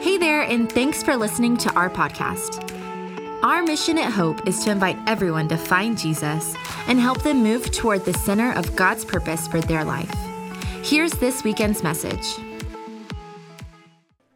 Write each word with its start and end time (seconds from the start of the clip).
Hey 0.00 0.16
there, 0.16 0.42
and 0.42 0.70
thanks 0.70 1.02
for 1.02 1.16
listening 1.16 1.56
to 1.56 1.74
our 1.74 1.90
podcast. 1.90 2.62
Our 3.42 3.64
mission 3.64 3.98
at 3.98 4.12
Hope 4.12 4.46
is 4.46 4.62
to 4.62 4.70
invite 4.70 4.96
everyone 5.08 5.48
to 5.48 5.56
find 5.56 5.98
Jesus 5.98 6.54
and 6.86 7.00
help 7.00 7.22
them 7.22 7.42
move 7.42 7.72
toward 7.72 8.04
the 8.04 8.14
center 8.14 8.52
of 8.52 8.76
God's 8.76 9.04
purpose 9.04 9.48
for 9.48 9.60
their 9.60 9.84
life. 9.84 10.14
Here's 10.84 11.10
this 11.14 11.42
weekend's 11.42 11.82
message. 11.82 12.24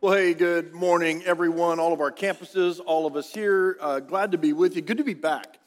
Well, 0.01 0.15
hey, 0.15 0.35
good 0.35 0.75
morning, 0.75 1.23
everyone, 1.23 1.79
all 1.79 1.93
of 1.93 2.01
our 2.01 2.11
campuses, 2.11 2.81
all 2.85 3.07
of 3.07 3.15
us 3.15 3.33
here. 3.33 3.79
Uh, 3.81 4.01
glad 4.01 4.33
to 4.33 4.39
be 4.39 4.53
with 4.53 4.75
you. 4.75 4.83
Good 4.83 4.99
to 4.99 5.05
be 5.05 5.15
back. 5.15 5.61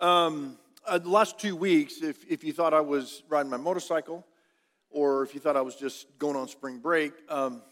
Um, 0.00 0.58
uh, 0.86 0.98
the 0.98 1.08
last 1.08 1.40
two 1.40 1.56
weeks, 1.56 2.02
if, 2.02 2.24
if 2.30 2.44
you 2.44 2.52
thought 2.52 2.72
I 2.72 2.80
was 2.82 3.24
riding 3.28 3.50
my 3.50 3.56
motorcycle 3.56 4.24
or 4.90 5.24
if 5.24 5.34
you 5.34 5.40
thought 5.40 5.56
I 5.56 5.62
was 5.62 5.74
just 5.74 6.06
going 6.20 6.36
on 6.36 6.46
spring 6.46 6.78
break, 6.78 7.14
um, 7.28 7.62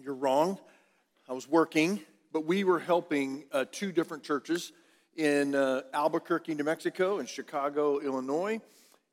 you're 0.00 0.14
wrong. 0.14 0.58
I 1.26 1.32
was 1.32 1.48
working, 1.48 2.00
but 2.34 2.44
we 2.44 2.64
were 2.64 2.78
helping 2.78 3.44
uh, 3.50 3.64
two 3.72 3.92
different 3.92 4.24
churches 4.24 4.72
in 5.16 5.54
uh, 5.54 5.80
Albuquerque, 5.94 6.54
New 6.54 6.64
Mexico, 6.64 7.18
and 7.18 7.26
Chicago, 7.26 7.98
Illinois. 7.98 8.60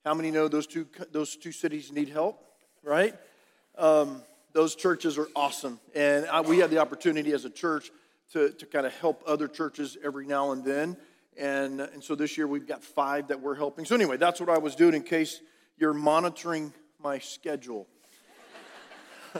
How 0.04 0.14
many 0.14 0.30
know 0.30 0.50
those 0.50 0.68
two, 0.68 0.88
those 1.14 1.38
two 1.38 1.54
cities 1.54 1.90
need 1.90 2.10
help, 2.10 2.44
right? 2.84 3.16
Um, 3.78 4.24
those 4.52 4.76
churches 4.76 5.18
are 5.18 5.30
awesome. 5.38 5.80
And 5.96 6.26
I, 6.26 6.42
we 6.42 6.58
had 6.58 6.70
the 6.70 6.80
opportunity 6.80 7.32
as 7.32 7.46
a 7.46 7.50
church 7.50 7.92
to, 8.34 8.50
to 8.52 8.66
kind 8.66 8.86
of 8.86 8.94
help 8.96 9.24
other 9.26 9.48
churches 9.48 9.98
every 10.04 10.26
now 10.26 10.52
and 10.52 10.66
then. 10.66 10.98
And, 11.38 11.80
and 11.80 12.04
so 12.04 12.16
this 12.16 12.38
year 12.38 12.46
we've 12.46 12.68
got 12.68 12.84
five 12.84 13.30
that 13.30 13.40
we're 13.40 13.56
helping. 13.56 13.86
So, 13.86 13.96
anyway, 13.96 14.18
that's 14.18 14.42
what 14.42 14.50
I 14.50 14.58
was 14.58 14.76
doing 14.76 14.96
in 14.96 15.04
case 15.04 15.40
you're 15.78 15.94
monitoring 15.94 16.74
my 17.02 17.20
schedule. 17.20 17.88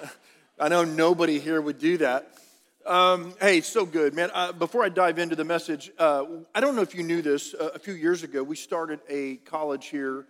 I 0.60 0.70
know 0.70 0.86
nobody 0.86 1.38
here 1.38 1.60
would 1.60 1.78
do 1.78 1.98
that. 1.98 2.38
Um, 2.86 3.36
hey, 3.40 3.62
so 3.62 3.86
good, 3.86 4.16
man. 4.16 4.32
Uh, 4.34 4.54
before 4.54 4.84
I 4.84 4.90
dive 4.90 5.20
into 5.20 5.36
the 5.36 5.44
message, 5.44 5.92
uh, 6.00 6.26
I 6.56 6.60
don't 6.62 6.76
know 6.76 6.82
if 6.82 6.96
you 6.96 7.04
knew 7.04 7.22
this. 7.22 7.54
Uh, 7.54 7.70
a 7.76 7.80
few 7.80 7.94
years 7.94 8.24
ago, 8.24 8.42
we 8.42 8.56
started 8.56 9.02
a 9.08 9.36
college 9.38 9.88
here 9.88 10.26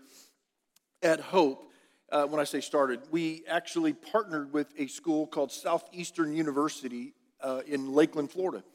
at 1.01 1.21
Hope. 1.21 1.71
Uh, 2.11 2.25
when 2.25 2.41
I 2.41 2.43
say 2.43 2.59
started, 2.59 2.99
we 3.09 3.43
actually 3.47 3.93
partnered 3.93 4.51
with 4.51 4.67
a 4.77 4.87
school 4.87 5.27
called 5.27 5.53
Southeastern 5.53 6.33
University 6.33 7.13
uh, 7.39 7.61
in 7.65 7.93
Lakeland, 7.93 8.31
Florida, 8.31 8.65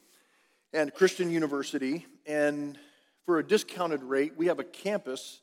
and 0.72 0.94
Christian 0.94 1.30
University. 1.30 2.06
And 2.24 2.78
for 3.26 3.40
a 3.40 3.46
discounted 3.46 4.02
rate, 4.02 4.38
we 4.38 4.46
have 4.46 4.58
a 4.58 4.64
campus 4.64 5.42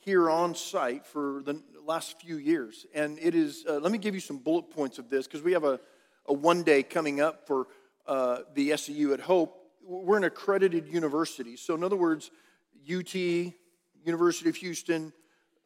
here 0.00 0.28
on 0.28 0.54
site 0.54 1.06
for 1.06 1.42
the 1.46 1.62
last 1.82 2.20
few 2.20 2.36
years. 2.36 2.84
And 2.94 3.18
it 3.22 3.34
is, 3.34 3.64
uh, 3.66 3.78
let 3.78 3.90
me 3.90 3.96
give 3.96 4.14
you 4.14 4.20
some 4.20 4.36
bullet 4.36 4.70
points 4.70 4.98
of 4.98 5.08
this 5.08 5.26
because 5.26 5.42
we 5.42 5.52
have 5.52 5.64
a 5.64 5.80
a 6.26 6.32
one 6.32 6.62
day 6.62 6.82
coming 6.82 7.20
up 7.20 7.46
for 7.46 7.66
uh, 8.06 8.38
the 8.54 8.76
SEU 8.76 9.12
at 9.12 9.20
Hope. 9.20 9.60
We're 9.82 10.16
an 10.16 10.24
accredited 10.24 10.88
university. 10.88 11.56
So, 11.56 11.74
in 11.74 11.84
other 11.84 11.96
words, 11.96 12.30
UT, 12.90 13.14
University 13.14 14.48
of 14.48 14.56
Houston, 14.56 15.12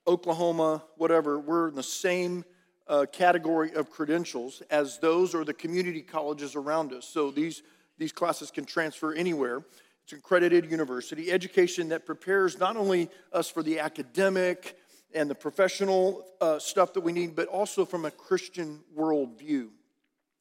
Oklahoma, 0.07 0.83
whatever, 0.97 1.39
we're 1.39 1.69
in 1.69 1.75
the 1.75 1.83
same 1.83 2.45
uh, 2.87 3.07
category 3.13 3.73
of 3.75 3.91
credentials 3.91 4.63
as 4.71 4.99
those 4.99 5.35
or 5.35 5.45
the 5.45 5.55
community 5.55 6.03
colleges 6.03 6.57
around 6.57 6.93
us. 6.93 7.07
So, 7.07 7.31
these, 7.31 7.63
these 7.99 8.13
classes 8.13 8.51
can 8.51 8.65
transfer 8.65 9.15
anywhere. 9.15 9.63
It's 10.03 10.13
an 10.13 10.19
accredited 10.19 10.71
university, 10.71 11.31
education 11.31 11.91
that 11.91 12.07
prepares 12.07 12.59
not 12.59 12.77
only 12.77 13.11
us 13.33 13.51
for 13.51 13.63
the 13.63 13.79
academic 13.79 14.77
and 15.15 15.31
the 15.31 15.35
professional 15.35 16.25
uh, 16.41 16.59
stuff 16.59 16.95
that 16.95 17.01
we 17.01 17.13
need, 17.13 17.37
but 17.37 17.49
also 17.49 17.85
from 17.85 18.05
a 18.05 18.11
Christian 18.11 18.81
worldview. 18.97 19.69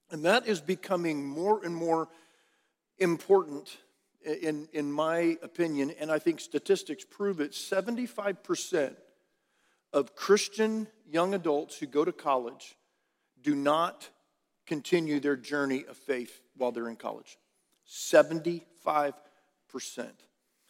And 0.09 0.23
that 0.23 0.47
is 0.47 0.61
becoming 0.61 1.25
more 1.25 1.63
and 1.63 1.75
more 1.75 2.08
important, 2.97 3.77
in, 4.23 4.67
in 4.73 4.91
my 4.91 5.38
opinion, 5.41 5.94
and 6.00 6.11
I 6.11 6.19
think 6.19 6.39
statistics 6.39 7.05
prove 7.05 7.39
it 7.39 7.52
75% 7.52 8.96
of 9.94 10.16
Christian 10.16 10.88
young 11.09 11.34
adults 11.34 11.78
who 11.78 11.85
go 11.88 12.03
to 12.06 12.12
college 12.12 12.75
do 13.41 13.56
not 13.56 14.09
continue 14.66 15.19
their 15.19 15.38
journey 15.38 15.85
of 15.88 15.97
faith 15.97 16.41
while 16.56 16.72
they're 16.72 16.90
in 16.90 16.96
college. 16.96 17.38
75%. 17.90 18.63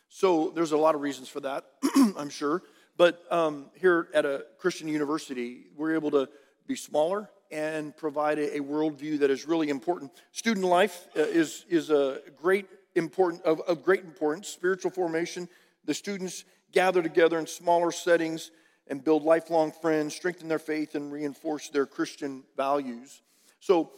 So 0.10 0.52
there's 0.54 0.72
a 0.72 0.78
lot 0.78 0.96
of 0.96 1.02
reasons 1.02 1.30
for 1.30 1.40
that, 1.42 1.66
I'm 2.18 2.30
sure. 2.30 2.64
But 2.96 3.24
um, 3.32 3.70
here 3.76 4.08
at 4.14 4.26
a 4.26 4.46
Christian 4.58 4.88
university, 4.88 5.66
we're 5.76 5.96
able 5.96 6.12
to 6.12 6.30
be 6.66 6.76
smaller 6.76 7.30
and 7.52 7.96
provide 7.96 8.40
a, 8.40 8.58
a 8.58 8.60
worldview 8.60 9.20
that 9.20 9.30
is 9.30 9.48
really 9.48 9.70
important. 9.70 10.12
Student 10.32 10.66
life 10.66 11.08
uh, 11.16 11.22
is, 11.22 11.66
is 11.70 11.90
a 11.90 12.20
great 12.36 12.68
important, 12.96 13.44
of, 13.44 13.62
of 13.62 13.84
great 13.84 14.04
importance, 14.04 14.48
spiritual 14.48 14.92
formation. 14.92 15.48
The 15.86 15.94
students 15.94 16.44
gather 16.72 17.02
together 17.02 17.40
in 17.40 17.48
smaller 17.48 17.92
settings 17.92 18.52
and 18.88 19.04
build 19.04 19.24
lifelong 19.24 19.72
friends, 19.72 20.16
strengthen 20.16 20.48
their 20.48 20.60
faith, 20.60 20.96
and 20.96 21.12
reinforce 21.12 21.70
their 21.70 21.86
Christian 21.86 22.44
values. 22.56 23.22
So, 23.60 23.92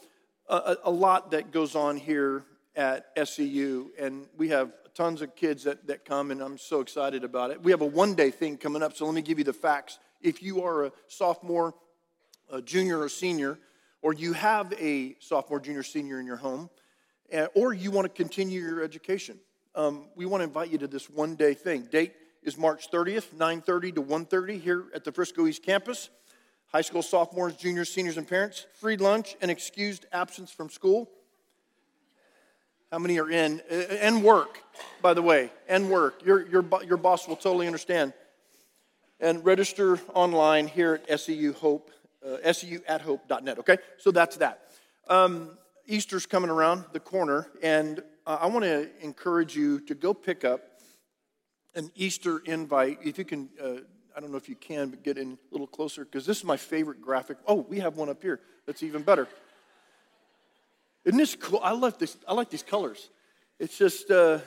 a, 0.48 0.78
a, 0.86 0.92
lot 0.92 1.32
that 1.32 1.52
goes 1.52 1.76
on 1.76 1.98
here 1.98 2.44
at 2.76 3.06
SEU, 3.24 3.92
and 4.00 4.26
we 4.36 4.50
have 4.50 4.72
tons 4.96 5.22
of 5.22 5.36
kids 5.36 5.64
that, 5.64 5.86
that 5.88 6.06
come, 6.06 6.32
and 6.32 6.42
I'm 6.42 6.58
so 6.58 6.82
excited 6.82 7.24
about 7.24 7.52
it. 7.52 7.62
We 7.62 7.72
have 7.72 7.82
a 7.82 7.86
one 7.86 8.16
day 8.16 8.32
thing 8.32 8.58
coming 8.58 8.82
up, 8.82 8.96
so 8.96 9.06
let 9.06 9.14
me 9.14 9.22
give 9.22 9.38
you 9.38 9.44
the 9.44 9.54
facts. 9.54 10.00
If 10.22 10.42
you 10.42 10.64
are 10.64 10.86
a 10.86 10.92
sophomore, 11.08 11.76
a 12.52 12.62
junior 12.62 13.00
or 13.00 13.10
senior, 13.10 13.58
or 14.02 14.14
you 14.14 14.34
have 14.34 14.74
a 14.74 15.16
sophomore, 15.20 15.60
junior, 15.60 15.84
senior 15.84 16.20
in 16.20 16.26
your 16.26 16.38
home, 16.38 16.70
eh, 17.32 17.48
or 17.56 17.74
you 17.74 17.92
want 17.92 18.06
to 18.06 18.10
continue 18.10 18.62
your 18.62 18.84
education, 18.84 19.40
um, 19.76 20.08
we 20.16 20.26
want 20.26 20.42
to 20.42 20.46
invite 20.46 20.70
you 20.70 20.78
to 20.78 20.88
this 20.88 21.10
one 21.10 21.36
day 21.36 21.54
thing. 21.54 21.84
Date 21.84 22.14
is 22.44 22.58
March 22.58 22.90
30th, 22.92 23.34
9:30 23.34 23.96
to 23.96 24.02
1:30 24.02 24.60
here 24.60 24.86
at 24.94 25.04
the 25.04 25.12
Frisco 25.12 25.46
East 25.48 25.64
campus. 25.64 26.10
High 26.68 26.82
school 26.82 27.02
sophomores, 27.02 27.56
juniors, 27.56 27.92
seniors, 27.92 28.18
and 28.18 28.28
parents, 28.28 28.68
free 28.74 28.96
lunch 28.96 29.36
and 29.42 29.50
excused 29.50 30.06
absence 30.12 30.52
from 30.52 30.70
school. 30.70 31.10
How 32.92 33.00
many 33.00 33.20
are 33.20 33.30
in? 33.30 33.62
Eh, 33.70 33.86
eh, 33.90 33.98
and 34.02 34.24
work, 34.24 34.64
by 35.02 35.14
the 35.14 35.22
way, 35.22 35.52
and 35.68 35.90
work. 35.90 36.24
Your, 36.26 36.48
your, 36.48 36.66
your 36.86 36.98
boss 36.98 37.28
will 37.28 37.36
totally 37.36 37.68
understand. 37.68 38.14
And 39.20 39.44
register 39.44 40.00
online 40.14 40.68
here 40.68 41.02
at 41.08 41.20
SEU 41.20 41.54
Hope 41.54 41.92
uh, 42.26 42.38
at 42.88 43.02
hope.net, 43.02 43.60
okay? 43.60 43.78
So 43.98 44.12
that's 44.12 44.38
that. 44.38 44.62
Um, 45.08 45.58
Easter's 45.88 46.26
coming 46.26 46.50
around 46.50 46.86
the 46.94 47.00
corner, 47.00 47.48
and 47.64 48.02
uh, 48.28 48.38
I 48.42 48.48
want 48.48 48.64
to 48.66 48.90
encourage 49.02 49.56
you 49.56 49.80
to 49.82 49.96
go 49.96 50.14
pick 50.14 50.46
up 50.46 50.62
an 51.76 51.92
Easter 51.96 52.40
invite. 52.46 53.00
If 53.04 53.18
you 53.18 53.26
can, 53.26 53.50
uh, 53.62 53.82
I 54.16 54.20
don't 54.20 54.32
know 54.32 54.38
if 54.38 54.50
you 54.50 54.56
can, 54.56 54.90
but 54.90 55.04
get 55.04 55.18
in 55.18 55.32
a 55.32 55.38
little 55.52 55.68
closer, 55.68 56.06
because 56.06 56.26
this 56.26 56.38
is 56.38 56.44
my 56.44 56.58
favorite 56.58 57.02
graphic. 57.02 57.38
Oh, 57.48 57.56
we 57.56 57.80
have 57.80 57.98
one 57.98 58.10
up 58.10 58.22
here 58.22 58.40
that's 58.66 58.84
even 58.84 59.02
better. 59.02 59.28
Isn't 61.06 61.18
this 61.18 61.36
cool? 61.36 61.62
I 61.64 61.72
love 61.72 61.98
this. 61.98 62.18
I 62.28 62.34
like 62.34 62.50
these 62.50 62.64
colors. 62.64 63.10
It's 63.58 63.78
just 63.78 64.12
uh, 64.12 64.40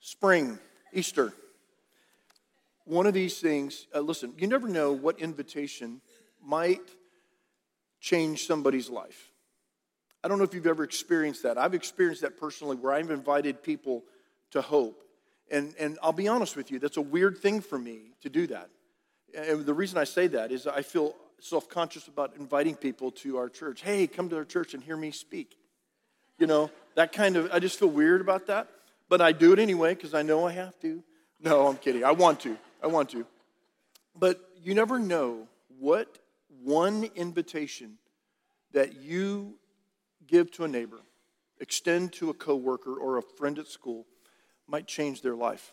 spring, 0.00 0.58
Easter 0.92 1.32
one 2.84 3.06
of 3.06 3.14
these 3.14 3.40
things, 3.40 3.86
uh, 3.94 4.00
listen, 4.00 4.34
you 4.38 4.46
never 4.46 4.68
know 4.68 4.92
what 4.92 5.18
invitation 5.18 6.00
might 6.42 6.82
change 8.00 8.46
somebody's 8.46 8.90
life. 8.90 9.30
I 10.22 10.28
don't 10.28 10.38
know 10.38 10.44
if 10.44 10.54
you've 10.54 10.66
ever 10.66 10.84
experienced 10.84 11.42
that. 11.42 11.58
I've 11.58 11.74
experienced 11.74 12.22
that 12.22 12.38
personally 12.38 12.76
where 12.76 12.92
I've 12.92 13.10
invited 13.10 13.62
people 13.62 14.04
to 14.50 14.62
hope. 14.62 15.02
And, 15.50 15.74
and 15.78 15.98
I'll 16.02 16.12
be 16.12 16.28
honest 16.28 16.56
with 16.56 16.70
you, 16.70 16.78
that's 16.78 16.96
a 16.96 17.02
weird 17.02 17.38
thing 17.38 17.60
for 17.60 17.78
me 17.78 18.12
to 18.22 18.30
do 18.30 18.46
that. 18.48 18.70
And 19.36 19.66
the 19.66 19.74
reason 19.74 19.98
I 19.98 20.04
say 20.04 20.26
that 20.28 20.52
is 20.52 20.66
I 20.66 20.82
feel 20.82 21.14
self 21.40 21.68
conscious 21.68 22.08
about 22.08 22.36
inviting 22.38 22.74
people 22.74 23.10
to 23.10 23.36
our 23.36 23.48
church. 23.48 23.82
Hey, 23.82 24.06
come 24.06 24.28
to 24.30 24.36
our 24.36 24.44
church 24.44 24.74
and 24.74 24.82
hear 24.82 24.96
me 24.96 25.10
speak. 25.10 25.56
You 26.38 26.46
know, 26.46 26.70
that 26.94 27.12
kind 27.12 27.36
of, 27.36 27.50
I 27.52 27.58
just 27.58 27.78
feel 27.78 27.88
weird 27.88 28.20
about 28.20 28.46
that. 28.46 28.68
But 29.08 29.20
I 29.20 29.32
do 29.32 29.52
it 29.52 29.58
anyway 29.58 29.94
because 29.94 30.14
I 30.14 30.22
know 30.22 30.46
I 30.46 30.52
have 30.52 30.78
to. 30.80 31.02
No, 31.40 31.66
I'm 31.66 31.76
kidding. 31.76 32.04
I 32.04 32.12
want 32.12 32.40
to. 32.40 32.56
I 32.84 32.86
want 32.86 33.08
to. 33.10 33.24
But 34.14 34.38
you 34.62 34.74
never 34.74 34.98
know 34.98 35.48
what 35.80 36.18
one 36.62 37.08
invitation 37.16 37.94
that 38.72 39.00
you 39.02 39.54
give 40.26 40.50
to 40.52 40.64
a 40.64 40.68
neighbor, 40.68 41.00
extend 41.60 42.12
to 42.14 42.28
a 42.28 42.34
coworker 42.34 42.94
or 42.94 43.16
a 43.16 43.22
friend 43.22 43.58
at 43.58 43.68
school 43.68 44.04
might 44.68 44.86
change 44.86 45.22
their 45.22 45.34
life. 45.34 45.72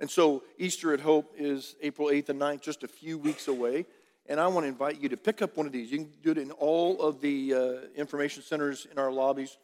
And 0.00 0.10
so 0.10 0.42
Easter 0.58 0.92
at 0.92 1.00
Hope 1.00 1.32
is 1.38 1.76
April 1.80 2.08
8th 2.08 2.30
and 2.30 2.40
9th, 2.40 2.60
just 2.60 2.82
a 2.82 2.88
few 2.88 3.18
weeks 3.18 3.46
away. 3.46 3.86
And 4.28 4.40
I 4.40 4.48
want 4.48 4.64
to 4.64 4.68
invite 4.68 5.00
you 5.00 5.08
to 5.10 5.16
pick 5.16 5.42
up 5.42 5.56
one 5.56 5.66
of 5.66 5.72
these. 5.72 5.92
You 5.92 5.98
can 5.98 6.10
do 6.24 6.32
it 6.32 6.38
in 6.38 6.50
all 6.50 7.00
of 7.00 7.20
the 7.20 7.54
uh, 7.54 7.72
information 7.94 8.42
centers 8.42 8.88
in 8.90 8.98
our 8.98 9.12
lobbies 9.12 9.56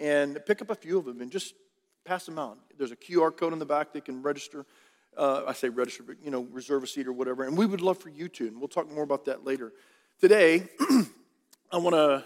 and 0.00 0.44
pick 0.46 0.60
up 0.60 0.70
a 0.70 0.74
few 0.74 0.98
of 0.98 1.04
them 1.04 1.20
and 1.20 1.30
just 1.30 1.54
pass 2.04 2.26
them 2.26 2.38
out. 2.38 2.58
There's 2.76 2.90
a 2.90 2.96
QR 2.96 3.34
code 3.34 3.52
in 3.52 3.60
the 3.60 3.66
back 3.66 3.92
that 3.92 4.04
can 4.04 4.22
register. 4.22 4.66
Uh, 5.18 5.42
I 5.48 5.52
say 5.52 5.68
register, 5.68 6.04
but 6.04 6.16
you 6.22 6.30
know, 6.30 6.42
reserve 6.52 6.84
a 6.84 6.86
seat 6.86 7.08
or 7.08 7.12
whatever. 7.12 7.42
And 7.42 7.58
we 7.58 7.66
would 7.66 7.80
love 7.80 7.98
for 7.98 8.08
you 8.08 8.28
to, 8.28 8.46
and 8.46 8.60
we'll 8.60 8.68
talk 8.68 8.88
more 8.88 9.02
about 9.02 9.24
that 9.24 9.44
later. 9.44 9.72
Today, 10.20 10.68
I 11.72 11.78
want 11.78 11.96
to 11.96 12.24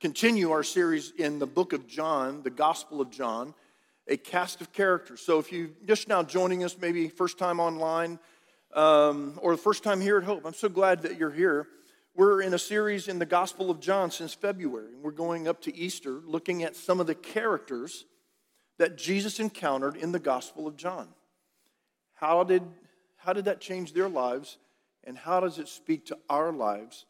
continue 0.00 0.50
our 0.50 0.64
series 0.64 1.12
in 1.16 1.38
the 1.38 1.46
book 1.46 1.72
of 1.72 1.86
John, 1.86 2.42
the 2.42 2.50
Gospel 2.50 3.00
of 3.00 3.10
John, 3.10 3.54
a 4.08 4.16
cast 4.16 4.60
of 4.60 4.72
characters. 4.72 5.20
So 5.20 5.38
if 5.38 5.52
you're 5.52 5.70
just 5.86 6.08
now 6.08 6.24
joining 6.24 6.64
us, 6.64 6.76
maybe 6.76 7.08
first 7.08 7.38
time 7.38 7.60
online 7.60 8.18
um, 8.74 9.38
or 9.40 9.52
the 9.52 9.62
first 9.62 9.84
time 9.84 10.00
here 10.00 10.18
at 10.18 10.24
Hope, 10.24 10.44
I'm 10.44 10.54
so 10.54 10.68
glad 10.68 11.02
that 11.02 11.16
you're 11.16 11.30
here. 11.30 11.68
We're 12.16 12.42
in 12.42 12.52
a 12.52 12.58
series 12.58 13.06
in 13.06 13.20
the 13.20 13.26
Gospel 13.26 13.70
of 13.70 13.78
John 13.78 14.10
since 14.10 14.34
February. 14.34 14.96
We're 15.00 15.12
going 15.12 15.46
up 15.46 15.62
to 15.62 15.76
Easter 15.76 16.20
looking 16.26 16.64
at 16.64 16.74
some 16.74 16.98
of 16.98 17.06
the 17.06 17.14
characters 17.14 18.06
that 18.78 18.98
Jesus 18.98 19.38
encountered 19.38 19.94
in 19.94 20.10
the 20.10 20.18
Gospel 20.18 20.66
of 20.66 20.76
John. 20.76 21.08
How 22.14 22.44
did, 22.44 22.62
how 23.16 23.32
did 23.32 23.46
that 23.46 23.60
change 23.60 23.92
their 23.92 24.08
lives, 24.08 24.58
and 25.04 25.18
how 25.18 25.40
does 25.40 25.58
it 25.58 25.68
speak 25.68 26.06
to 26.06 26.18
our 26.30 26.52
lives 26.52 27.06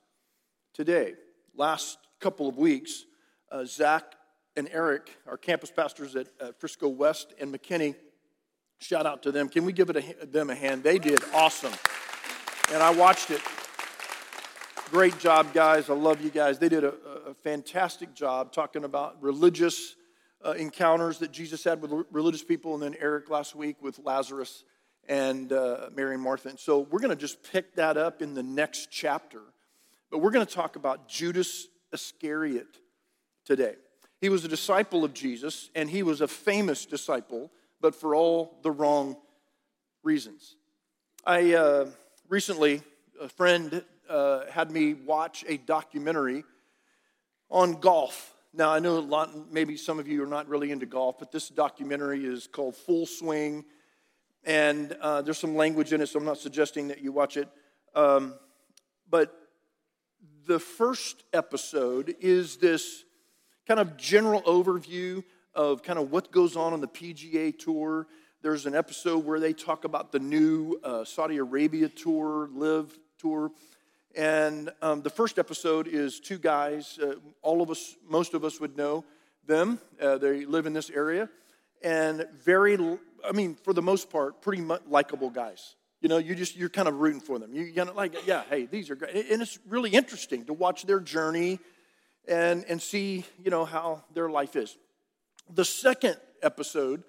today? 0.73 1.15
Last 1.55 1.99
couple 2.21 2.49
of 2.49 2.57
weeks, 2.57 3.05
uh, 3.53 3.65
Zach 3.65 4.15
and 4.57 4.69
Eric, 4.73 5.17
our 5.27 5.37
campus 5.37 5.71
pastors 5.71 6.17
at 6.17 6.29
uh, 6.41 6.53
Frisco 6.59 6.89
West 6.89 7.35
and 7.41 7.55
McKinney, 7.55 7.95
shout 8.79 9.07
out 9.07 9.23
to 9.23 9.33
them. 9.33 9.49
Can 9.49 9.65
we 9.65 9.73
give 9.73 9.91
it 9.91 9.97
a, 9.97 10.27
them 10.27 10.51
a 10.51 10.55
hand? 10.55 10.83
They 10.83 10.99
did 10.99 11.21
awesome. 11.33 11.73
And 12.73 12.83
I 12.83 12.91
watched 12.91 13.31
it. 13.31 13.43
Great 14.91 15.19
job, 15.19 15.53
guys. 15.53 15.91
I 15.91 15.95
love 15.95 16.23
you 16.23 16.31
guys. 16.31 16.59
They 16.59 16.69
did 16.69 16.85
a, 16.85 16.95
a 17.27 17.35
fantastic 17.35 18.15
job 18.15 18.53
talking 18.53 18.85
about 18.85 19.21
religious 19.23 19.97
uh, 20.45 20.53
encounters 20.53 21.19
that 21.19 21.33
Jesus 21.33 21.65
had 21.65 21.83
with 21.83 22.07
religious 22.11 22.45
people, 22.45 22.75
and 22.75 22.83
then 22.83 22.95
Eric 23.01 23.31
last 23.31 23.55
week 23.55 23.83
with 23.83 23.99
Lazarus 23.99 24.65
and 25.09 25.53
uh, 25.53 25.91
Mary 25.95 26.15
and 26.15 26.23
Martha. 26.23 26.49
And 26.49 26.59
so 26.59 26.81
we're 26.81 27.01
going 27.01 27.11
to 27.11 27.17
just 27.17 27.43
pick 27.53 27.75
that 27.77 27.97
up 27.97 28.23
in 28.23 28.35
the 28.35 28.43
next 28.43 28.91
chapter. 28.91 29.41
But 30.11 30.19
we're 30.19 30.31
going 30.31 30.47
to 30.47 30.53
talk 30.53 30.77
about 30.77 31.09
Judas 31.09 31.69
Iscariot 31.93 32.79
today. 33.45 33.75
He 34.21 34.29
was 34.29 34.45
a 34.45 34.49
disciple 34.49 35.05
of 35.05 35.13
Jesus, 35.13 35.71
and 35.75 35.91
he 35.91 36.03
was 36.03 36.21
a 36.21 36.29
famous 36.29 36.87
disciple, 36.87 37.51
but 37.81 37.95
for 37.95 38.15
all 38.15 38.59
the 38.63 38.71
wrong 38.71 39.17
reasons. 40.03 40.57
I 41.27 41.55
uh, 41.55 41.87
recently, 42.29 42.83
a 43.21 43.29
friend 43.29 43.85
uh, 44.09 44.47
had 44.51 44.71
me 44.71 44.95
watch 44.95 45.45
a 45.49 45.57
documentary 45.57 46.45
on 47.51 47.81
golf. 47.81 48.35
Now, 48.53 48.71
I 48.71 48.79
know 48.79 48.99
a 48.99 49.01
lot, 49.01 49.53
maybe 49.53 49.77
some 49.77 49.99
of 49.99 50.07
you 50.07 50.23
are 50.23 50.29
not 50.29 50.49
really 50.49 50.71
into 50.71 50.87
golf, 50.87 51.19
but 51.19 51.33
this 51.33 51.49
documentary 51.49 52.25
is 52.25 52.47
called 52.47 52.77
Full 52.77 53.07
Swing, 53.07 53.65
and 54.45 54.93
uh, 55.01 55.23
there's 55.23 55.39
some 55.39 55.57
language 55.57 55.93
in 55.93 56.01
it, 56.01 56.09
so 56.09 56.19
I'm 56.19 56.25
not 56.25 56.39
suggesting 56.39 56.89
that 56.89 57.03
you 57.03 57.13
watch 57.13 57.37
it. 57.37 57.49
Um, 57.95 58.35
but 59.09 59.35
the 60.47 60.59
first 60.59 61.25
episode 61.33 62.15
is 62.21 62.57
this 62.59 63.05
kind 63.67 63.81
of 63.81 63.97
general 63.97 64.43
overview 64.43 65.25
of 65.55 65.83
kind 65.83 65.99
of 65.99 66.11
what 66.11 66.31
goes 66.31 66.57
on 66.57 66.73
on 66.73 66.81
the 66.81 66.89
PGA 66.89 67.57
Tour. 67.59 68.07
There's 68.43 68.67
an 68.67 68.75
episode 68.75 69.25
where 69.25 69.41
they 69.41 69.55
talk 69.55 69.85
about 69.85 70.13
the 70.13 70.19
new 70.19 70.79
uh, 70.85 71.05
Saudi 71.05 71.39
Arabia 71.39 71.89
tour, 71.89 72.51
LIV 72.53 72.99
tour. 73.19 73.51
And 74.15 74.71
um, 74.83 75.03
the 75.03 75.11
first 75.11 75.39
episode 75.39 75.89
is 75.89 76.21
two 76.21 76.39
guys. 76.39 76.99
Uh, 77.03 77.15
all 77.43 77.63
of 77.63 77.71
us, 77.71 77.97
most 78.09 78.35
of 78.35 78.45
us 78.45 78.61
would 78.61 78.77
know 78.77 79.05
them. 79.47 79.81
Uh, 80.01 80.19
they 80.19 80.45
live 80.45 80.67
in 80.67 80.73
this 80.73 80.91
area. 80.91 81.29
And 81.83 82.27
very, 82.45 82.77
I 83.27 83.33
mean, 83.33 83.55
for 83.55 83.73
the 83.73 83.83
most 83.83 84.11
part, 84.11 84.43
pretty 84.43 84.63
much 84.63 84.83
likable 84.89 85.31
guys. 85.31 85.77
You 86.01 86.09
know, 86.09 86.19
you 86.19 86.35
just, 86.35 86.57
you're 86.57 86.69
kind 86.69 86.89
of 86.89 86.97
rooting 86.97 87.21
for 87.21 87.39
them. 87.39 87.55
You 87.55 87.73
kind 87.73 87.89
of 87.89 87.97
like, 87.97 88.27
yeah, 88.27 88.43
hey, 88.51 88.67
these 88.67 88.91
are 88.91 88.95
great. 88.95 89.31
And 89.31 89.41
it's 89.41 89.59
really 89.67 89.91
interesting 89.91 90.45
to 90.47 90.53
watch 90.53 90.85
their 90.85 91.01
journey 91.01 91.61
and, 92.29 92.65
and 92.69 92.81
see, 92.81 93.25
you 93.43 93.51
know, 93.51 93.65
how 93.65 94.05
their 94.13 94.29
life 94.29 94.57
is. 94.57 94.77
The 95.55 95.65
second 95.65 96.17
episode, 96.43 97.05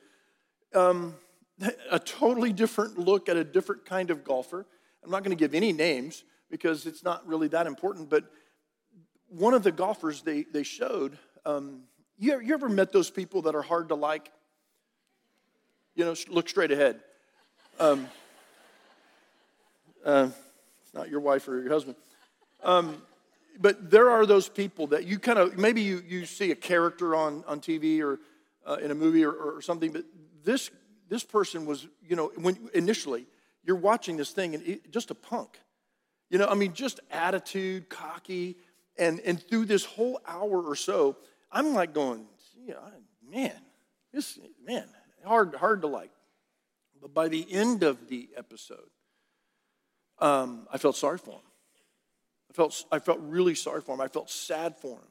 um, 0.74 1.16
a 1.92 2.00
totally 2.00 2.54
different 2.54 2.98
look 2.98 3.28
at 3.28 3.38
a 3.38 3.44
different 3.44 3.86
kind 3.86 4.12
of 4.12 4.24
golfer. 4.24 4.66
I'm 5.04 5.12
not 5.12 5.24
going 5.24 5.36
to 5.36 5.40
give 5.40 5.54
any 5.54 5.74
names 5.74 6.24
because 6.50 6.86
it's 6.86 7.04
not 7.04 7.28
really 7.28 7.48
that 7.50 7.68
important, 7.68 8.10
but 8.10 8.26
one 9.28 9.54
of 9.54 9.64
the 9.64 9.72
golfers 9.72 10.22
they, 10.22 10.44
they 10.44 10.64
showed, 10.64 11.18
um, 11.46 11.82
you, 12.18 12.40
you 12.40 12.54
ever 12.54 12.70
met 12.70 12.92
those 12.92 13.10
people 13.10 13.42
that 13.44 13.56
are 13.56 13.62
hard 13.62 13.90
to 13.90 13.96
like? 13.96 14.32
You 15.96 16.06
know, 16.06 16.16
look 16.30 16.50
straight 16.50 16.72
ahead. 16.72 17.00
Um, 17.80 18.08
uh, 20.06 20.30
not 20.94 21.10
your 21.10 21.22
wife 21.22 21.48
or 21.48 21.62
your 21.62 21.72
husband. 21.72 21.96
Um, 22.64 23.02
but 23.60 23.90
there 23.90 24.10
are 24.10 24.26
those 24.26 24.50
people 24.50 24.88
that 24.88 25.06
you 25.06 25.20
kind 25.20 25.40
of, 25.40 25.58
maybe 25.58 25.82
you, 25.82 26.04
you 26.06 26.26
see 26.26 26.52
a 26.52 26.56
character 26.56 27.16
on, 27.16 27.44
on 27.48 27.62
TV 27.62 28.02
or 28.02 28.20
uh, 28.66 28.76
in 28.76 28.92
a 28.92 28.96
movie 28.96 29.24
or, 29.24 29.32
or 29.32 29.62
something, 29.62 29.92
but 29.92 30.04
this, 30.44 30.70
this 31.10 31.24
person 31.24 31.66
was, 31.66 31.88
you 32.08 32.16
know, 32.16 32.32
when 32.36 32.70
initially 32.74 33.26
you're 33.64 33.76
watching 33.76 34.18
this 34.18 34.32
thing 34.32 34.56
and 34.56 34.68
it, 34.68 34.92
just 34.92 35.12
a 35.12 35.16
punk. 35.16 35.60
You 36.30 36.40
know, 36.40 36.48
I 36.48 36.56
mean, 36.56 36.74
just 36.74 37.00
attitude, 37.12 37.88
cocky, 37.90 38.58
and, 38.98 39.20
and 39.22 39.42
through 39.42 39.66
this 39.66 39.86
whole 39.86 40.20
hour 40.28 40.62
or 40.62 40.76
so, 40.76 41.18
I'm 41.52 41.74
like 41.74 41.94
going, 41.94 42.26
yeah, 42.66 42.76
man, 43.30 43.54
this, 44.12 44.40
man, 44.66 44.86
hard, 45.26 45.56
hard 45.56 45.82
to 45.82 45.88
like. 45.88 46.12
But 47.02 47.14
by 47.14 47.28
the 47.28 47.46
end 47.52 47.84
of 47.84 48.08
the 48.08 48.30
episode, 48.36 48.90
um, 50.20 50.68
I 50.72 50.78
felt 50.78 50.96
sorry 50.96 51.18
for 51.18 51.32
him. 51.32 51.42
I 52.50 52.54
felt, 52.54 52.86
I 52.92 53.00
felt 53.00 53.20
really 53.22 53.56
sorry 53.56 53.82
for 53.82 53.94
him. 53.94 54.02
I 54.02 54.08
felt 54.08 54.30
sad 54.30 54.78
for 54.78 54.94
him. 54.94 55.08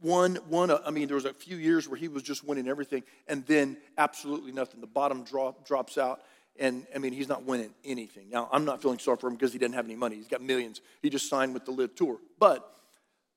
One, 0.00 0.36
one, 0.48 0.70
uh, 0.70 0.80
I 0.84 0.90
mean, 0.90 1.06
there 1.06 1.14
was 1.14 1.24
a 1.24 1.32
few 1.32 1.56
years 1.56 1.88
where 1.88 1.98
he 1.98 2.08
was 2.08 2.22
just 2.22 2.44
winning 2.44 2.68
everything, 2.68 3.04
and 3.28 3.46
then 3.46 3.76
absolutely 3.98 4.52
nothing. 4.52 4.80
The 4.80 4.86
bottom 4.86 5.22
drop, 5.22 5.66
drops 5.66 5.96
out, 5.96 6.22
and 6.58 6.86
I 6.94 6.98
mean, 6.98 7.12
he's 7.12 7.28
not 7.28 7.44
winning 7.44 7.70
anything. 7.84 8.28
Now, 8.30 8.48
I'm 8.52 8.64
not 8.64 8.82
feeling 8.82 8.98
sorry 8.98 9.16
for 9.16 9.28
him 9.28 9.34
because 9.34 9.52
he 9.52 9.58
didn't 9.58 9.74
have 9.74 9.84
any 9.84 9.96
money. 9.96 10.16
He's 10.16 10.28
got 10.28 10.42
millions. 10.42 10.80
He 11.02 11.10
just 11.10 11.28
signed 11.28 11.54
with 11.54 11.64
the 11.64 11.70
LIV 11.70 11.94
Tour. 11.94 12.18
But 12.38 12.68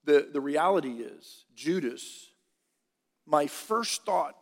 the, 0.06 0.27
the 0.31 0.42
reality 0.42 0.92
is, 0.92 1.45
Judas, 1.56 2.30
my 3.25 3.47
first 3.47 4.03
thought, 4.06 4.36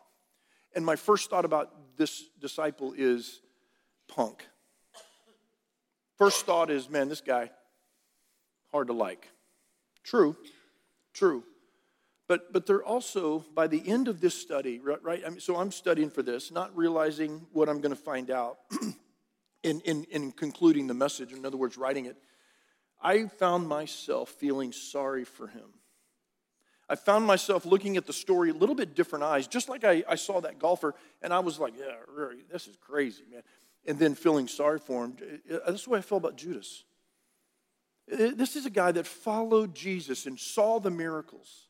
and 0.75 0.85
my 0.85 0.95
first 0.95 1.29
thought 1.29 1.45
about 1.45 1.71
this 1.97 2.23
disciple 2.39 2.93
is 2.97 3.41
punk. 4.07 4.45
First 6.17 6.45
thought 6.45 6.69
is, 6.69 6.89
man, 6.89 7.09
this 7.09 7.21
guy, 7.21 7.51
hard 8.71 8.87
to 8.87 8.93
like. 8.93 9.27
True, 10.03 10.35
true. 11.13 11.43
But, 12.27 12.53
but 12.53 12.65
they're 12.65 12.83
also, 12.83 13.45
by 13.53 13.67
the 13.67 13.81
end 13.87 14.07
of 14.07 14.21
this 14.21 14.33
study, 14.33 14.79
right? 14.79 15.03
right 15.03 15.24
I 15.25 15.29
mean, 15.29 15.39
so 15.39 15.57
I'm 15.57 15.71
studying 15.71 16.09
for 16.09 16.24
this, 16.24 16.51
not 16.51 16.75
realizing 16.75 17.45
what 17.51 17.67
I'm 17.67 17.81
going 17.81 17.95
to 17.95 18.01
find 18.01 18.31
out 18.31 18.59
in, 19.63 19.81
in, 19.81 20.05
in 20.05 20.31
concluding 20.31 20.88
the 20.88 20.93
message, 20.93 21.33
in 21.33 21.45
other 21.45 21.57
words, 21.57 21.77
writing 21.77 22.05
it. 22.05 22.17
I 23.01 23.25
found 23.25 23.67
myself 23.67 24.29
feeling 24.29 24.71
sorry 24.71 25.25
for 25.25 25.48
him. 25.48 25.74
I 26.89 26.95
found 26.95 27.25
myself 27.25 27.65
looking 27.65 27.97
at 27.97 28.05
the 28.05 28.13
story 28.13 28.49
a 28.49 28.53
little 28.53 28.75
bit 28.75 28.95
different 28.95 29.23
eyes, 29.23 29.47
just 29.47 29.69
like 29.69 29.83
I, 29.83 30.03
I 30.07 30.15
saw 30.15 30.41
that 30.41 30.59
golfer, 30.59 30.93
and 31.21 31.33
I 31.33 31.39
was 31.39 31.59
like, 31.59 31.73
yeah, 31.77 31.95
really, 32.13 32.43
this 32.51 32.67
is 32.67 32.75
crazy, 32.77 33.23
man 33.31 33.43
and 33.85 33.99
then 33.99 34.15
feeling 34.15 34.47
sorry 34.47 34.79
for 34.79 35.05
him. 35.05 35.17
Uh, 35.51 35.71
this 35.71 35.81
is 35.81 35.85
the 35.85 35.91
way 35.91 35.99
I 35.99 36.01
feel 36.01 36.17
about 36.17 36.37
Judas. 36.37 36.83
This 38.07 38.55
is 38.55 38.65
a 38.65 38.69
guy 38.69 38.91
that 38.91 39.07
followed 39.07 39.73
Jesus 39.73 40.25
and 40.25 40.37
saw 40.37 40.79
the 40.79 40.91
miracles. 40.91 41.67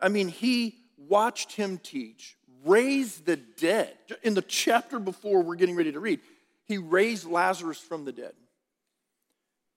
I 0.00 0.08
mean, 0.08 0.28
he 0.28 0.76
watched 0.96 1.52
him 1.52 1.78
teach, 1.78 2.36
raise 2.64 3.20
the 3.20 3.36
dead. 3.36 3.96
In 4.22 4.34
the 4.34 4.42
chapter 4.42 4.98
before 4.98 5.42
we're 5.42 5.56
getting 5.56 5.76
ready 5.76 5.92
to 5.92 6.00
read, 6.00 6.20
he 6.66 6.78
raised 6.78 7.26
Lazarus 7.26 7.78
from 7.78 8.04
the 8.04 8.12
dead. 8.12 8.32